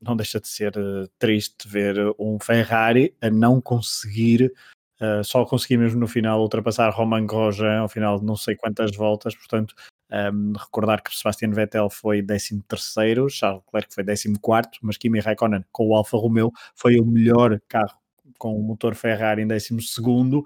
[0.00, 4.52] não deixa de ser uh, triste ver um Ferrari a não conseguir,
[5.00, 8.94] uh, só conseguir mesmo no final ultrapassar Romain Grosjean ao final de não sei quantas
[8.94, 9.74] voltas, portanto,
[10.10, 14.96] um, ehm, recordar que Sebastian Vettel foi 13 terceiro, Charles Leclerc foi 14 quarto, mas
[14.96, 17.98] Kimi Raikkonen com o Alfa Romeo foi o melhor carro
[18.38, 20.40] com o motor Ferrari em 12 segundo,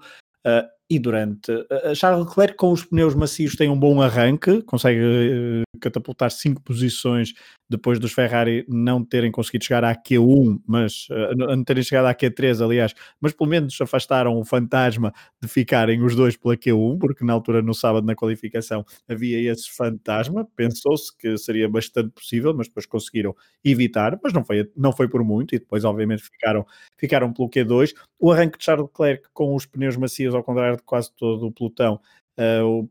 [0.45, 4.99] uh, e durante uh, Charles Leclerc com os pneus macios tem um bom arranque, consegue
[4.99, 7.33] uh, catapultar cinco posições
[7.69, 12.13] depois dos Ferrari não terem conseguido chegar à Q1, mas uh, não terem chegado à
[12.13, 17.25] Q3, aliás, mas pelo menos afastaram o fantasma de ficarem os dois pela Q1, porque
[17.25, 20.47] na altura, no sábado, na qualificação, havia esse fantasma.
[20.55, 25.23] Pensou-se que seria bastante possível, mas depois conseguiram evitar, mas não foi, não foi por
[25.23, 26.65] muito, e depois, obviamente, ficaram,
[26.97, 27.93] ficaram pelo Q2.
[28.19, 31.51] O arranque de Charles Leclerc com os pneus macios, ao contrário de quase todo o
[31.51, 31.99] pelotão,
[32.39, 32.89] uh,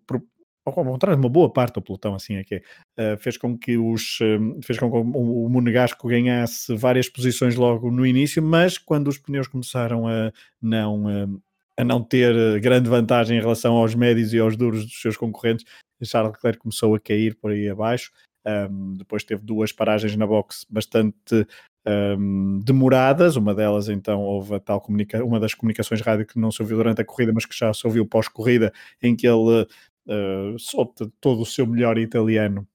[0.66, 2.62] ao contrário, uma boa parte do pelotão, assim é que
[2.96, 7.08] é, uh, fez com que os uh, fez com que o, o Monegasco ganhasse várias
[7.08, 11.40] posições logo no início, mas quando os pneus começaram a não
[11.76, 15.66] a não ter grande vantagem em relação aos médios e aos duros dos seus concorrentes,
[16.02, 18.12] Charles Leclerc começou a cair por aí abaixo.
[18.46, 21.46] Um, depois teve duas paragens na box bastante
[21.86, 23.36] um, demoradas.
[23.36, 26.76] Uma delas, então, houve a tal comunica uma das comunicações rádio que não se ouviu
[26.76, 31.42] durante a corrida, mas que já se ouviu pós-corrida, em que ele uh, solte todo
[31.42, 32.66] o seu melhor italiano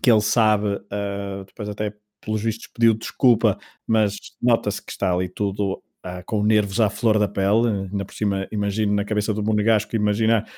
[0.00, 5.28] que ele sabe, uh, depois até pelos vistos pediu desculpa, mas nota-se que está ali
[5.28, 9.42] tudo uh, com nervos à flor da pele, ainda por cima imagino na cabeça do
[9.42, 10.48] Monegasco imaginar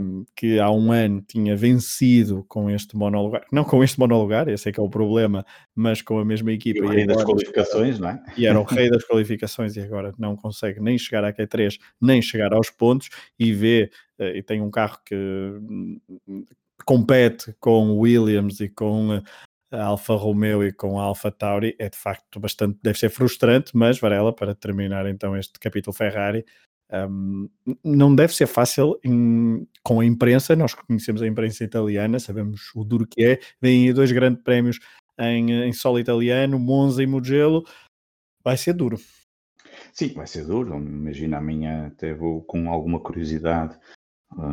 [0.00, 4.68] um, que há um ano tinha vencido com este monolugar, não com este monolugar, esse
[4.68, 6.80] é que é o problema, mas com a mesma equipa.
[6.80, 8.22] E o rei das qualificações, não é?
[8.36, 12.20] E era o rei das qualificações e agora não consegue nem chegar à Q3, nem
[12.20, 13.08] chegar aos pontos
[13.38, 15.16] e vê, uh, e tem um carro que
[16.84, 19.22] compete com Williams e com
[19.70, 23.74] a Alfa Romeo e com a Alfa Tauri é de facto bastante, deve ser frustrante,
[23.74, 26.44] mas Varela, para terminar então este capítulo Ferrari,
[26.92, 27.48] um,
[27.82, 32.84] não deve ser fácil em, com a imprensa, nós conhecemos a imprensa italiana, sabemos o
[32.84, 34.78] duro que é, vêm aí dois grandes prémios
[35.18, 37.64] em, em solo italiano, Monza e Mugello,
[38.44, 38.98] vai ser duro.
[39.92, 43.76] Sim, vai ser duro, imagina a minha, até vou com alguma curiosidade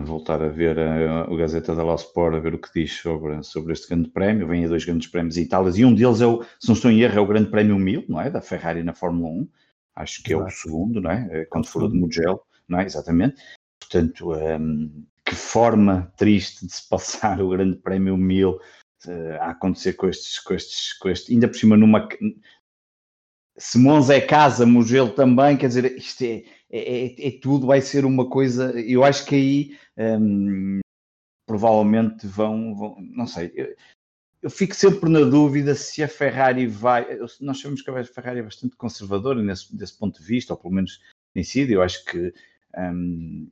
[0.04, 3.74] voltar a ver a, a Gazeta da Sport, a ver o que diz sobre, sobre
[3.74, 4.48] este grande prémio.
[4.48, 7.02] Vêm dois grandes prémios em Itália e um deles é o, se não estou em
[7.02, 8.30] erro, é o Grande Prémio 1000, não é?
[8.30, 9.48] Da Ferrari na Fórmula 1.
[10.00, 11.28] Acho que é o segundo, não é?
[11.42, 12.86] é quando for o de Mugello, não é?
[12.86, 13.36] Exatamente.
[13.78, 18.62] Portanto, um, que forma triste de se passar o Grande Prémio 1000 uh,
[19.42, 22.08] a acontecer com estes, com estes, com este, ainda por cima numa.
[23.58, 27.82] Se Monza é casa, Mugello também, quer dizer, isto é, é, é, é, tudo, vai
[27.82, 28.72] ser uma coisa.
[28.80, 30.80] Eu acho que aí um,
[31.46, 33.52] provavelmente vão, vão, não sei.
[34.42, 37.18] Eu, fico sempre na dúvida se a Ferrari vai.
[37.42, 40.74] Nós sabemos que a Ferrari é bastante conservadora nesse, desse ponto de vista, ou pelo
[40.74, 41.02] menos
[41.34, 41.72] tem sido.
[41.72, 42.34] Eu acho que
[42.78, 43.48] um,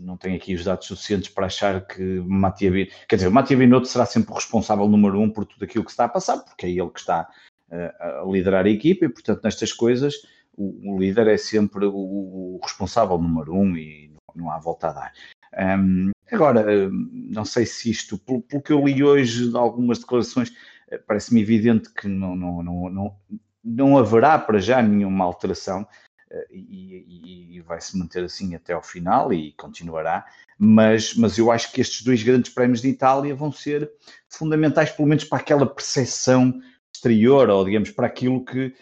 [0.00, 3.56] não tenho aqui os dados suficientes para achar que Mattia Binotto, quer dizer, o Mattia
[3.56, 6.66] Binotto será sempre o responsável número um por tudo aquilo que está a passar, porque
[6.66, 7.28] é ele que está
[7.70, 10.14] uh, a liderar a equipa e, portanto, nestas coisas
[10.56, 14.88] o, o líder é sempre o, o, responsável número um e não, não há volta
[14.88, 15.12] a dar.
[15.56, 20.52] Um, agora, não sei se isto, pelo, pelo, que eu li hoje de algumas declarações,
[20.88, 23.16] eh, parece-me evidente que não, não, não, não,
[23.64, 25.86] não haverá para já nenhuma alteração
[26.30, 30.26] eh, e, e, vai se manter assim até ao final e continuará.
[30.58, 33.90] Mas, mas eu acho que estes dois grandes prémios de Itália vão ser
[34.28, 36.60] fundamentais, pelo menos para aquela percepção
[36.94, 38.74] exterior, ou digamos, para aquilo que,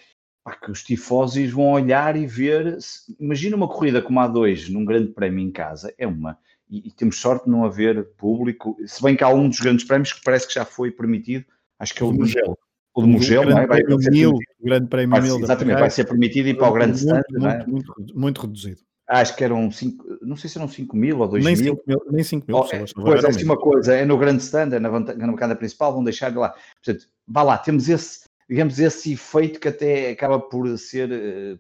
[0.45, 2.79] pá, que os tifosis vão olhar e ver.
[3.19, 6.39] Imagina uma corrida como a dois num grande prémio em casa, é uma.
[6.73, 9.85] E, e, temos sorte de não haver público, se bem que há um dos grandes
[9.85, 11.45] prémios que parece que já foi permitido,
[11.79, 12.59] acho que é o do Mugello.
[12.95, 13.67] O do Mugello, não é?
[13.67, 15.39] Vai, ser mil, o grande prémio vai, mil.
[15.39, 17.67] Exatamente, vai ser permitido ir para o grande stand, muito, é?
[17.67, 18.81] muito, muito, reduzido.
[19.07, 21.79] Acho que eram 5, não sei se eram 5 mil ou 2 mil.
[21.87, 22.03] mil.
[22.11, 24.89] Nem 5 mil, oh, Pois, é assim uma coisa, é no grande stand, é na,
[24.89, 26.55] na bancada principal, vão deixar lá.
[26.83, 31.59] Portanto, vá lá, temos esse, digamos, esse efeito que até acaba por ser uh,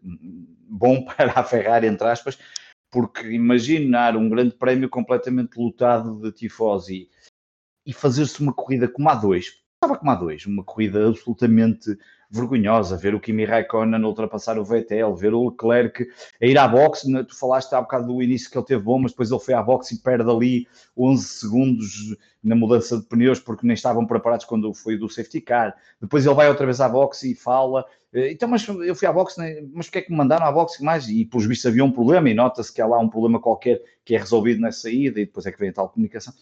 [0.70, 2.38] bom para a Ferrari, entre aspas,
[2.92, 7.08] porque imaginar um grande prémio completamente lotado de tifosi
[7.86, 11.98] e fazer-se uma corrida como a dois, estava como a dois, uma corrida absolutamente
[12.32, 16.08] vergonhosa, ver o Kimi Raikkonen ultrapassar o Vettel, ver o Leclerc
[16.40, 19.12] a ir à boxe, tu falaste há bocado do início que ele teve bom, mas
[19.12, 20.66] depois ele foi à boxe e perde ali
[20.96, 25.76] 11 segundos na mudança de pneus porque nem estavam preparados quando foi do safety car.
[26.00, 29.12] Depois ele vai outra vez à boxe e fala, eh, então, mas eu fui à
[29.12, 31.06] boxe, né, mas que é que me mandaram à boxe mais?
[31.08, 34.14] E pelos vistos havia um problema e nota-se que há lá um problema qualquer que
[34.14, 36.32] é resolvido nessa saída e depois é que vem a tal comunicação.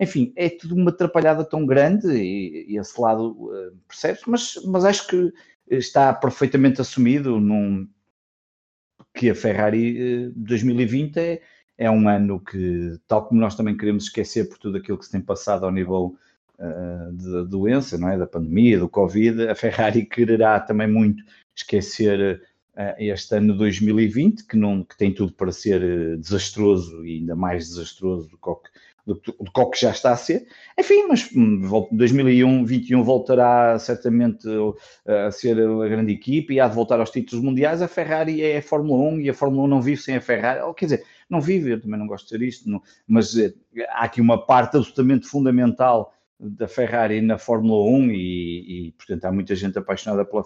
[0.00, 4.84] Enfim, é tudo uma atrapalhada tão grande e, e esse lado uh, percebe-se, mas, mas
[4.84, 5.32] acho que
[5.70, 7.88] está perfeitamente assumido num,
[9.14, 11.42] que a Ferrari uh, 2020 é,
[11.78, 15.12] é um ano que, tal como nós também queremos esquecer por tudo aquilo que se
[15.12, 16.16] tem passado ao nível
[16.58, 18.18] uh, de doença, não é?
[18.18, 21.22] da pandemia, do Covid, a Ferrari quererá também muito
[21.54, 22.42] esquecer
[22.98, 28.28] este ano 2020, que, não, que tem tudo para ser desastroso e ainda mais desastroso
[28.28, 28.68] do que
[29.06, 30.46] do, do que já está a ser.
[30.78, 31.30] Enfim, mas
[31.92, 34.48] 2001, hum, 21 voltará certamente
[35.06, 37.82] a ser a grande equipe e há de voltar aos títulos mundiais.
[37.82, 40.60] A Ferrari é a Fórmula 1 e a Fórmula 1 não vive sem a Ferrari.
[40.60, 43.52] Ou, quer dizer, não vive, eu também não gosto de dizer isto, não, mas eh,
[43.90, 49.32] há aqui uma parte absolutamente fundamental da Ferrari na Fórmula 1 e, e, portanto, há
[49.32, 50.44] muita gente apaixonada pela,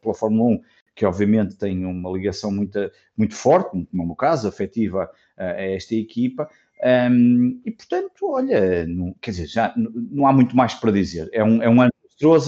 [0.00, 0.60] pela Fórmula 1
[0.94, 2.78] que obviamente tem uma ligação muito,
[3.16, 6.48] muito forte, no meu caso, afetiva a, a esta equipa,
[6.82, 11.28] um, e portanto, olha, não, quer dizer, já não há muito mais para dizer.
[11.32, 11.90] É um, é um ano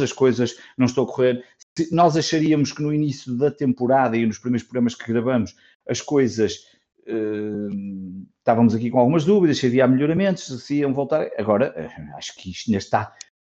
[0.02, 1.44] as coisas não estão a correr.
[1.76, 5.56] Se nós acharíamos que no início da temporada e nos primeiros programas que gravamos
[5.88, 6.66] as coisas
[7.08, 11.28] uh, estávamos aqui com algumas dúvidas, se havia melhoramentos, se iam voltar.
[11.38, 13.14] Agora, uh, acho que isto ainda está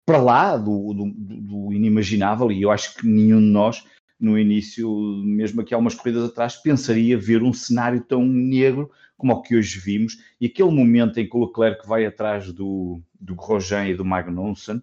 [0.06, 3.84] para lá do, do, do, inimaginável e eu acho que nenhum de nós,
[4.20, 4.88] no início,
[5.24, 9.56] mesmo aqui há umas corridas atrás, pensaria ver um cenário tão negro como o que
[9.56, 13.94] hoje vimos, e aquele momento em que o Leclerc vai atrás do, do Grosjean e
[13.94, 14.82] do Magnussen,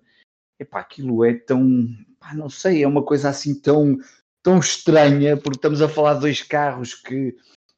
[0.60, 1.88] epá, aquilo é tão,
[2.20, 3.98] pá, não sei, é uma coisa assim tão,
[4.42, 7.36] tão estranha, porque estamos a falar de dois carros que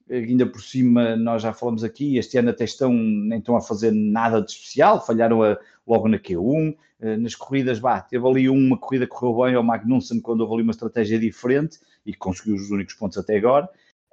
[0.10, 3.92] ainda por cima nós já falamos aqui, este ano até estão, nem estão a fazer
[3.92, 8.78] nada de especial, falharam a, logo na Q1, eh, nas corridas, bah, teve ali uma
[8.78, 12.70] corrida que correu bem ao Magnussen quando houve ali uma estratégia diferente e conseguiu os
[12.70, 13.68] únicos pontos até agora,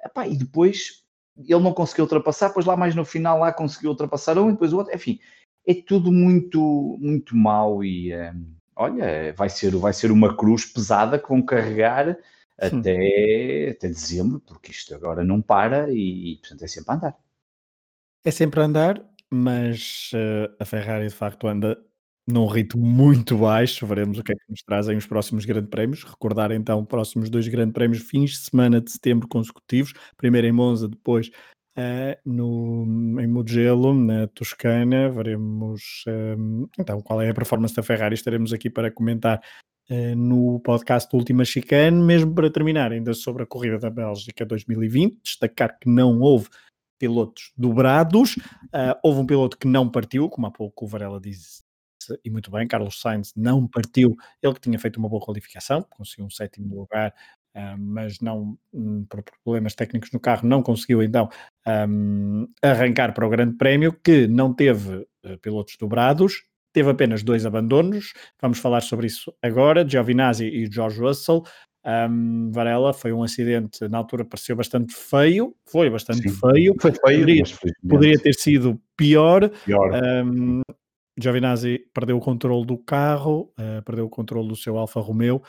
[0.05, 0.99] Epá, e depois
[1.36, 4.72] ele não conseguiu ultrapassar, pois lá mais no final lá conseguiu ultrapassar um e depois
[4.72, 5.18] o outro, enfim,
[5.66, 8.34] é tudo muito, muito mal e eh,
[8.76, 12.16] olha, vai ser, vai ser uma cruz pesada que vão carregar
[12.58, 17.18] até, até dezembro, porque isto agora não para e, portanto, é sempre a andar.
[18.24, 21.82] É sempre a andar, mas uh, a Ferrari de facto anda
[22.32, 23.86] num ritmo muito baixo.
[23.86, 26.04] Veremos o que é que nos trazem os próximos grandes prémios.
[26.04, 29.92] Recordar então, próximos dois grandes prémios, fins de semana de setembro consecutivos.
[30.16, 31.30] Primeiro em Monza, depois
[31.76, 35.10] uh, no, em Mugello, na Toscana.
[35.10, 38.14] Veremos um, então qual é a performance da Ferrari.
[38.14, 39.40] Estaremos aqui para comentar
[39.90, 42.02] uh, no podcast Última Chicane.
[42.02, 46.48] Mesmo para terminar, ainda sobre a corrida da Bélgica 2020, destacar que não houve
[46.98, 48.36] pilotos dobrados.
[48.36, 51.62] Uh, houve um piloto que não partiu, como há pouco o Varela disse,
[52.24, 56.26] e muito bem, Carlos Sainz não partiu, ele que tinha feito uma boa qualificação, conseguiu
[56.26, 57.14] um sétimo lugar,
[57.56, 61.28] uh, mas não, um, por problemas técnicos no carro, não conseguiu então
[61.88, 67.44] um, arrancar para o Grande Prémio, que não teve uh, pilotos dobrados, teve apenas dois
[67.44, 71.44] abandonos, vamos falar sobre isso agora, Giovinazzi e George Russell,
[71.84, 76.92] um, Varela foi um acidente, na altura pareceu bastante feio, foi bastante Sim, feio, foi
[76.92, 77.44] feio poderia,
[77.88, 79.48] poderia, ter sido pior.
[79.64, 79.92] pior.
[81.20, 85.42] Giovinazzi perdeu o controle do carro, uh, perdeu o controle do seu Alfa Romeo,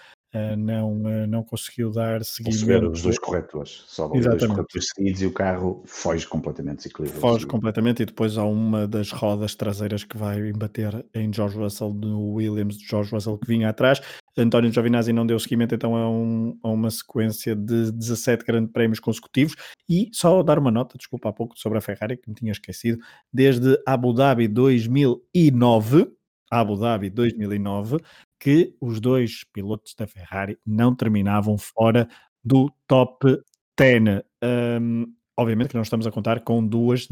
[0.57, 2.89] não, uh, não conseguiu dar seguimento.
[2.89, 7.21] os dois corretores, só os dois corretores seguidos e o carro foge completamente desequilibrado.
[7.21, 11.93] Foge completamente e depois há uma das rodas traseiras que vai embater em George Russell,
[11.93, 14.01] no Williams de George Russell que vinha atrás.
[14.38, 18.99] António Giovinazzi não deu seguimento então a, um, a uma sequência de 17 grandes prémios
[18.99, 19.55] consecutivos
[19.89, 22.97] e só dar uma nota, desculpa há pouco, sobre a Ferrari que me tinha esquecido,
[23.34, 26.09] desde Abu Dhabi 2009,
[26.49, 27.97] Abu Dhabi 2009,
[28.42, 32.10] que os dois pilotos da Ferrari não terminavam fora
[32.44, 33.39] do top
[33.78, 34.24] 10.
[34.44, 37.08] Um, obviamente que não estamos a contar com duas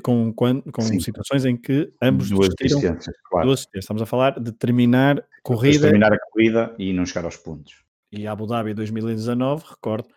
[0.00, 2.96] com, com, com situações em que ambos duas desistiram.
[3.28, 3.48] Claro.
[3.48, 5.80] Duas Estamos a falar de terminar corrida.
[5.80, 7.82] terminar a corrida e não chegar aos pontos.
[8.12, 10.08] E Abu Dhabi 2019, recordo,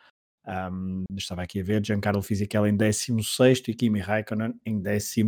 [0.45, 5.23] um, estava aqui a ver, Giancarlo Fisichella em 16 e Kimi Raikkonen em 12.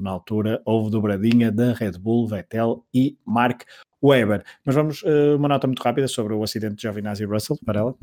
[0.00, 3.64] Na altura houve dobradinha da Red Bull, Vettel e Mark
[4.02, 4.44] Webber.
[4.64, 7.80] Mas vamos, uh, uma nota muito rápida sobre o acidente de Giovinazzi e Russell, para
[7.80, 7.94] ela.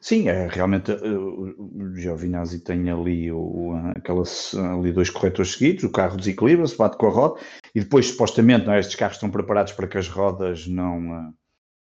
[0.00, 5.90] Sim, é, realmente uh, o Giovinazzi tem ali, o, aquelas, ali dois corretores seguidos, o
[5.90, 7.40] carro desequilibra-se, bate com a roda,
[7.74, 11.34] e depois supostamente não, é, estes carros estão preparados para que as rodas não, uh,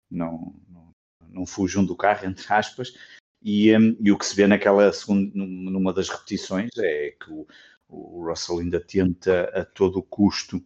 [0.09, 0.93] não, não,
[1.29, 2.93] não fujam do carro, entre aspas,
[3.41, 7.47] e, e o que se vê naquela segunda, numa das repetições é que o,
[7.89, 10.63] o Russell ainda tenta a todo custo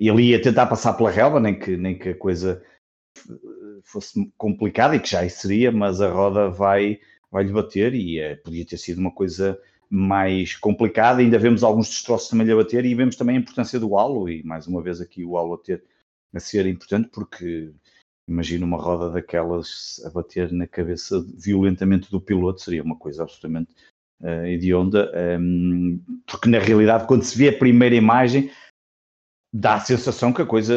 [0.00, 2.62] ele ia tentar passar pela relva, nem que, nem que a coisa
[3.84, 6.98] fosse complicada, e que já seria, mas a roda vai,
[7.30, 9.58] vai lhe bater e é, podia ter sido uma coisa
[9.88, 11.20] mais complicada.
[11.20, 14.42] Ainda vemos alguns destroços também lhe bater e vemos também a importância do halo, e
[14.42, 15.82] mais uma vez aqui o halo a, ter,
[16.34, 17.70] a ser importante, porque
[18.28, 23.70] imagino uma roda daquelas a bater na cabeça violentamente do piloto, seria uma coisa absolutamente
[24.20, 28.50] uh, hedionda, um, porque na realidade, quando se vê a primeira imagem,
[29.58, 30.74] dá a sensação que a coisa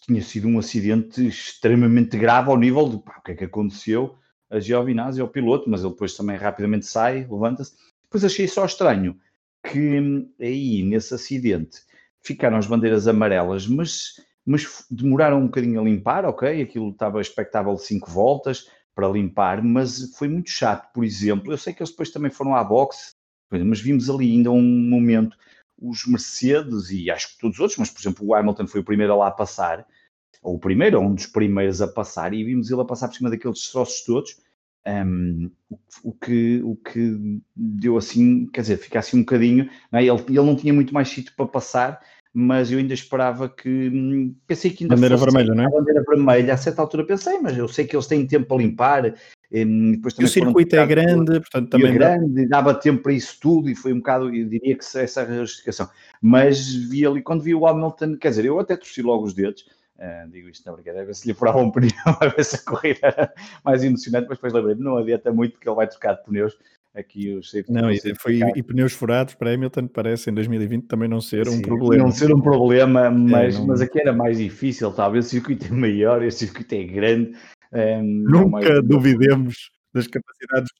[0.00, 4.18] tinha sido um acidente extremamente grave ao nível de pá, o que é que aconteceu
[4.50, 7.72] a Giovinazzi ao piloto, mas ele depois também rapidamente sai, levanta-se.
[8.04, 9.18] Depois achei só estranho
[9.66, 11.80] que hum, aí nesse acidente
[12.20, 16.60] ficaram as bandeiras amarelas, mas, mas demoraram um bocadinho a limpar, ok?
[16.60, 21.50] Aquilo estava expectável de 5 voltas para limpar, mas foi muito chato, por exemplo.
[21.50, 23.12] Eu sei que eles depois também foram à boxe,
[23.50, 25.36] mas vimos ali ainda um momento
[25.78, 28.84] os Mercedes e acho que todos os outros, mas por exemplo o Hamilton foi o
[28.84, 29.86] primeiro a lá passar,
[30.42, 33.14] ou o primeiro, ou um dos primeiros a passar, e vimos ele a passar por
[33.14, 34.36] cima daqueles destroços todos,
[34.86, 39.98] um, o, o, que, o que deu assim, quer dizer, fica assim um bocadinho, não
[39.98, 40.04] é?
[40.04, 42.00] ele, ele não tinha muito mais sítio para passar,
[42.32, 45.70] mas eu ainda esperava que, hum, pensei que ainda bandeira vermelha, não é?
[45.70, 49.14] bandeira vermelha, a certa altura pensei, mas eu sei que eles têm tempo para limpar,
[49.50, 52.60] depois também o circuito é grande, portanto também é grande, dá...
[52.60, 55.44] dava tempo para isso tudo e foi um bocado, eu diria que essa é a
[55.44, 55.88] justificação.
[56.20, 59.62] Mas vi ali, quando vi o Hamilton, quer dizer, eu até torci logo os dedos,
[59.98, 61.90] uh, digo isto na brincadeira, a ver se lhe furava um pneu,
[62.20, 63.34] a ver se a corrida era
[63.64, 66.56] mais emocionante, mas depois lembrei-me, não adianta muito porque ele vai trocar de pneus,
[66.94, 71.20] aqui os não, e, foi, e pneus furados para Hamilton parece em 2020 também não
[71.20, 72.04] ser Sim, um problema.
[72.04, 73.66] Não ser um problema, mas, é, não...
[73.66, 77.36] mas aqui era mais difícil, talvez o circuito é maior, este circuito é grande.
[77.74, 78.84] Um, Nunca mais...
[78.86, 80.70] duvidemos das capacidades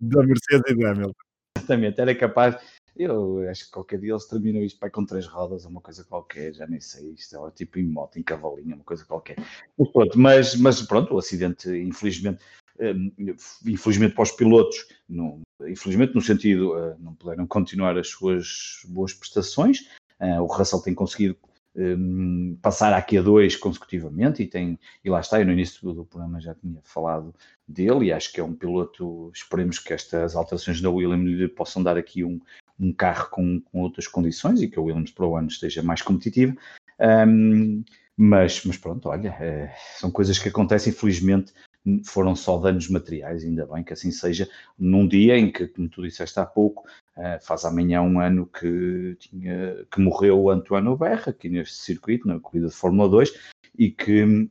[0.00, 1.12] da Mercedes e da Hamilton.
[1.56, 2.56] Exatamente, era capaz.
[2.96, 6.52] Eu acho que qualquer dia eles terminam isto para com três rodas, uma coisa qualquer,
[6.52, 9.36] já nem sei, isto é tipo em moto, em cavalinho, uma coisa qualquer.
[9.78, 12.42] Mas pronto, mas, mas pronto, o acidente, infelizmente,
[12.80, 13.12] um,
[13.64, 19.14] infelizmente para os pilotos, não, infelizmente no sentido, uh, não puderam continuar as suas boas
[19.14, 19.80] prestações.
[20.20, 21.36] Uh, o Russell tem conseguido
[21.76, 26.04] um, passar aqui a dois consecutivamente e tem, e lá está, eu no início do,
[26.04, 27.34] programa já tinha falado
[27.66, 31.96] dele e acho que é um piloto, esperemos que estas alterações da Williams possam dar
[31.96, 32.40] aqui um,
[32.78, 36.02] um carro com, com, outras condições e que a Williams para o ano esteja mais
[36.02, 36.56] competitiva.
[36.98, 37.84] Um,
[38.16, 41.54] mas, mas pronto, olha, é, são coisas que acontecem, infelizmente
[42.04, 44.48] foram só danos materiais, ainda bem que assim seja,
[44.78, 46.84] num dia em que, como tu disseste há pouco,
[47.40, 52.40] faz amanhã um ano que, tinha, que morreu o Antoine Berra, aqui neste circuito, na
[52.40, 53.32] corrida de Fórmula 2,
[53.78, 54.48] e que,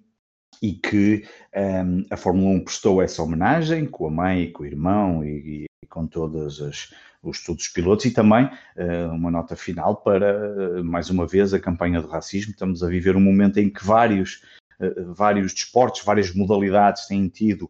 [0.61, 5.23] e que um, a Fórmula 1 prestou essa homenagem com a mãe, com o irmão
[5.23, 6.93] e, e com todos as,
[7.23, 11.59] os, todos os pilotos e também uh, uma nota final para, mais uma vez, a
[11.59, 12.51] campanha do racismo.
[12.51, 14.41] Estamos a viver um momento em que vários
[14.79, 17.69] eh, vários desportos, várias modalidades têm tido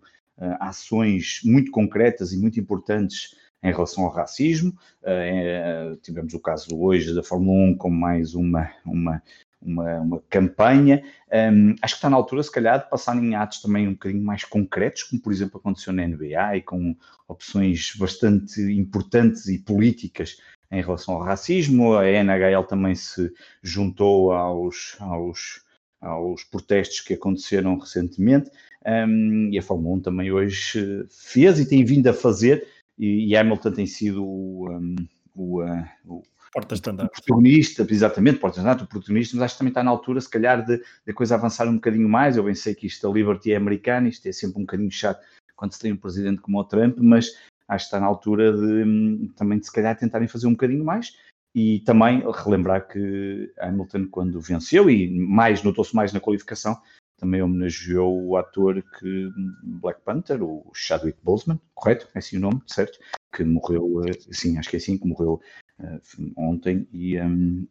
[0.60, 4.74] ações muito concretas e muito importantes em relação ao racismo.
[5.04, 9.22] Eh, tivemos o caso hoje da Fórmula 1 com mais uma, uma,
[9.62, 11.04] uma, uma campanha.
[11.32, 14.24] Um, acho que está na altura, se calhar, de passar em atos também um bocadinho
[14.24, 16.96] mais concretos, como por exemplo aconteceu na NBA e com
[17.28, 20.38] opções bastante importantes e políticas
[20.72, 21.96] em relação ao racismo.
[21.96, 23.32] A NHL também se
[23.62, 25.68] juntou aos, aos
[26.02, 28.50] aos protestos que aconteceram recentemente,
[28.86, 32.66] um, e a Fórmula 1 também hoje fez e tem vindo a fazer,
[33.00, 34.96] e, e Hamilton tem sido o, um,
[35.34, 40.20] o, uh, o protagonista, exatamente, porta-estandarte, o protagonista, mas acho que também está na altura,
[40.20, 42.36] se calhar, de, de a coisa avançar um bocadinho mais.
[42.36, 45.24] Eu bem sei que isto da Liberty é americana, isto é sempre um bocadinho chato
[45.56, 47.38] quando se tem um presidente como o Trump, mas
[47.68, 50.84] acho que está na altura de hum, também, de, se calhar, tentarem fazer um bocadinho
[50.84, 51.16] mais.
[51.54, 56.80] E também relembrar que Hamilton, quando venceu, e mais notou-se mais na qualificação,
[57.20, 59.30] também homenageou o ator que
[59.64, 62.08] Black Panther, o Chadwick Boseman, correto?
[62.16, 62.98] É assim o nome, certo?
[63.36, 65.42] Que morreu, eh, sim, acho que é assim, que morreu
[65.80, 67.68] uh, ontem e, um,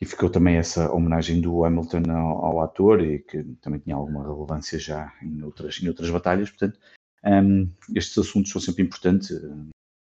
[0.00, 4.22] e ficou também essa homenagem do Hamilton ao, ao, ator e que também tinha alguma
[4.22, 6.80] relevância já em outras, em outras batalhas, portanto,
[7.24, 9.30] um, estes assuntos são sempre importantes,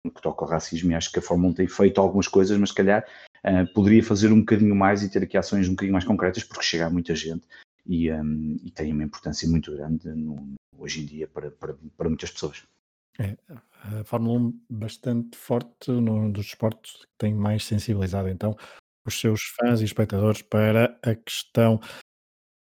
[0.05, 2.57] no que toca ao racismo, e acho que a Fórmula 1 tem feito algumas coisas,
[2.57, 3.05] mas se calhar
[3.45, 6.63] uh, poderia fazer um bocadinho mais e ter aqui ações um bocadinho mais concretas, porque
[6.63, 7.47] chega a muita gente
[7.85, 12.09] e, um, e tem uma importância muito grande no, hoje em dia para, para, para
[12.09, 12.63] muitas pessoas.
[13.19, 18.55] É, a Fórmula 1 bastante forte num dos esportes que tem mais sensibilizado então
[19.05, 21.81] os seus fãs e espectadores para a questão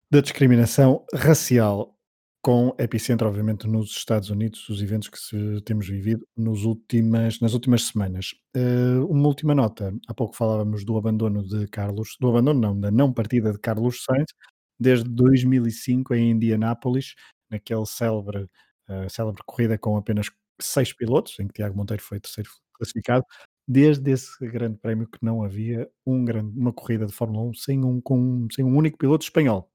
[0.09, 1.97] da discriminação racial
[2.41, 7.53] com epicentro, obviamente, nos Estados Unidos, os eventos que se, temos vivido nos últimas, nas
[7.53, 8.33] últimas semanas.
[8.55, 12.89] Uh, uma última nota, há pouco falávamos do abandono de Carlos, do abandono não, da
[12.89, 14.31] não partida de Carlos Sainz,
[14.79, 17.15] desde 2005 em Indianápolis,
[17.49, 18.43] naquele célebre,
[18.89, 23.25] uh, célebre corrida com apenas seis pilotos, em que Tiago Monteiro foi terceiro classificado,
[23.67, 27.83] desde esse grande prémio que não havia um grande, uma corrida de Fórmula 1 sem
[27.83, 29.69] um, com, sem um único piloto espanhol.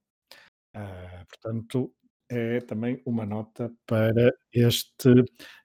[0.74, 1.92] Uh, portanto,
[2.30, 5.08] é também uma nota para este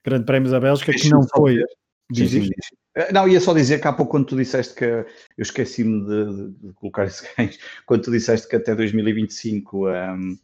[0.03, 1.63] Grande Prémio da Bélgica, que não foi.
[2.11, 2.31] Diz,
[3.13, 5.05] Não, ia só dizer que há pouco, quando tu disseste que eu
[5.37, 7.51] esqueci-me de, de, colocar esse ganho,
[7.85, 10.37] quando tu disseste que até 2025 um,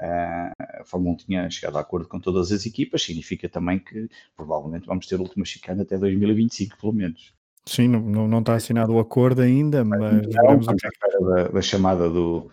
[0.00, 4.86] a Fórmula 1 tinha chegado a acordo com todas as equipas, significa também que provavelmente
[4.86, 7.32] vamos ter a última chicane até 2025, pelo menos.
[7.66, 10.00] Sim, não, não, está assinado o acordo ainda, mas.
[10.00, 12.50] Não, da, da chamada do,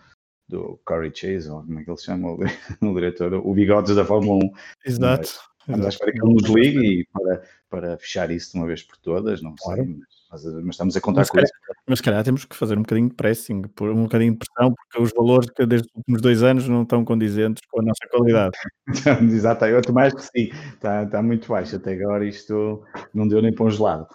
[0.48, 2.38] do Corey Chase, ou como é que ele chama, o,
[2.82, 4.52] o diretor, o Bigodes da Fórmula 1.
[4.84, 5.22] Exato.
[5.22, 8.82] Mas, à espera que ele nos ligue e para, para fechar isso de uma vez
[8.82, 9.84] por todas, não claro.
[9.84, 9.96] sei,
[10.30, 11.52] mas, mas, estamos a contar mas, com isso.
[11.86, 15.02] Mas se calhar temos que fazer um bocadinho de pressing, um bocadinho de pressão, porque
[15.02, 18.56] os valores que desde os últimos dois anos não estão condizentes com a nossa qualidade.
[19.34, 23.54] Exato, eu mais que sim, está, está muito baixo até agora, isto não deu nem
[23.54, 24.06] para um gelado.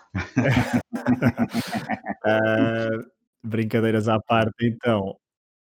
[2.25, 3.11] uh,
[3.43, 5.15] brincadeiras à parte, então,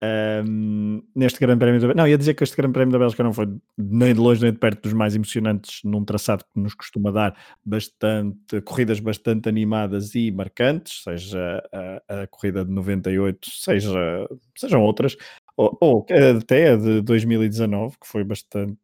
[0.05, 3.33] um, neste Grande Prémio da Não, ia dizer que este Grande Prémio da Bélgica não
[3.33, 7.11] foi nem de longe nem de perto dos mais emocionantes num traçado que nos costuma
[7.11, 14.83] dar bastante corridas bastante animadas e marcantes, seja a, a corrida de 98, seja, sejam
[14.83, 15.17] outras.
[15.57, 16.07] ou, ou
[16.39, 18.77] até de 2019, que foi bastante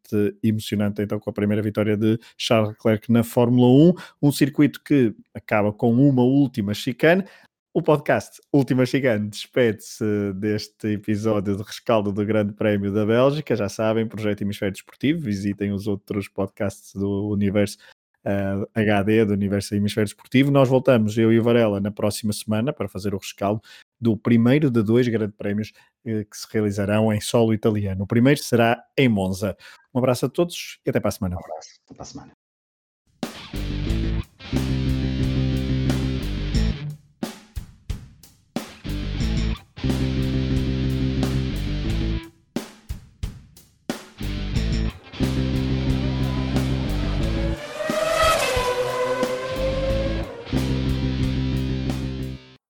[0.43, 5.15] emocionante, então, com a primeira vitória de Charles Leclerc na Fórmula 1, um circuito que
[5.35, 7.25] acaba com uma última chicane.
[7.75, 10.05] O podcast Última Chicane despede-se
[10.35, 13.57] deste episódio de rescaldo do Grande Prémio da Bélgica.
[13.57, 15.23] Já sabem, Projeto Hemisfério Desportivo.
[15.23, 17.79] Visitem os outros podcasts do Universo
[18.27, 20.51] uh, eh, HD, do Universo Hemisfério Desportivo.
[20.51, 23.62] Nós voltamos, eu e o Varela, na próxima semana para fazer o rescaldo
[23.99, 25.73] do primeiro de dois grandes prémios
[26.05, 28.05] uh, que se realizarão em solo italiano.
[28.05, 29.57] O primeiro será em Monza.
[29.95, 31.37] Um abraço a todos e até para a semana.
[31.37, 32.41] Um abraço, até para a semana.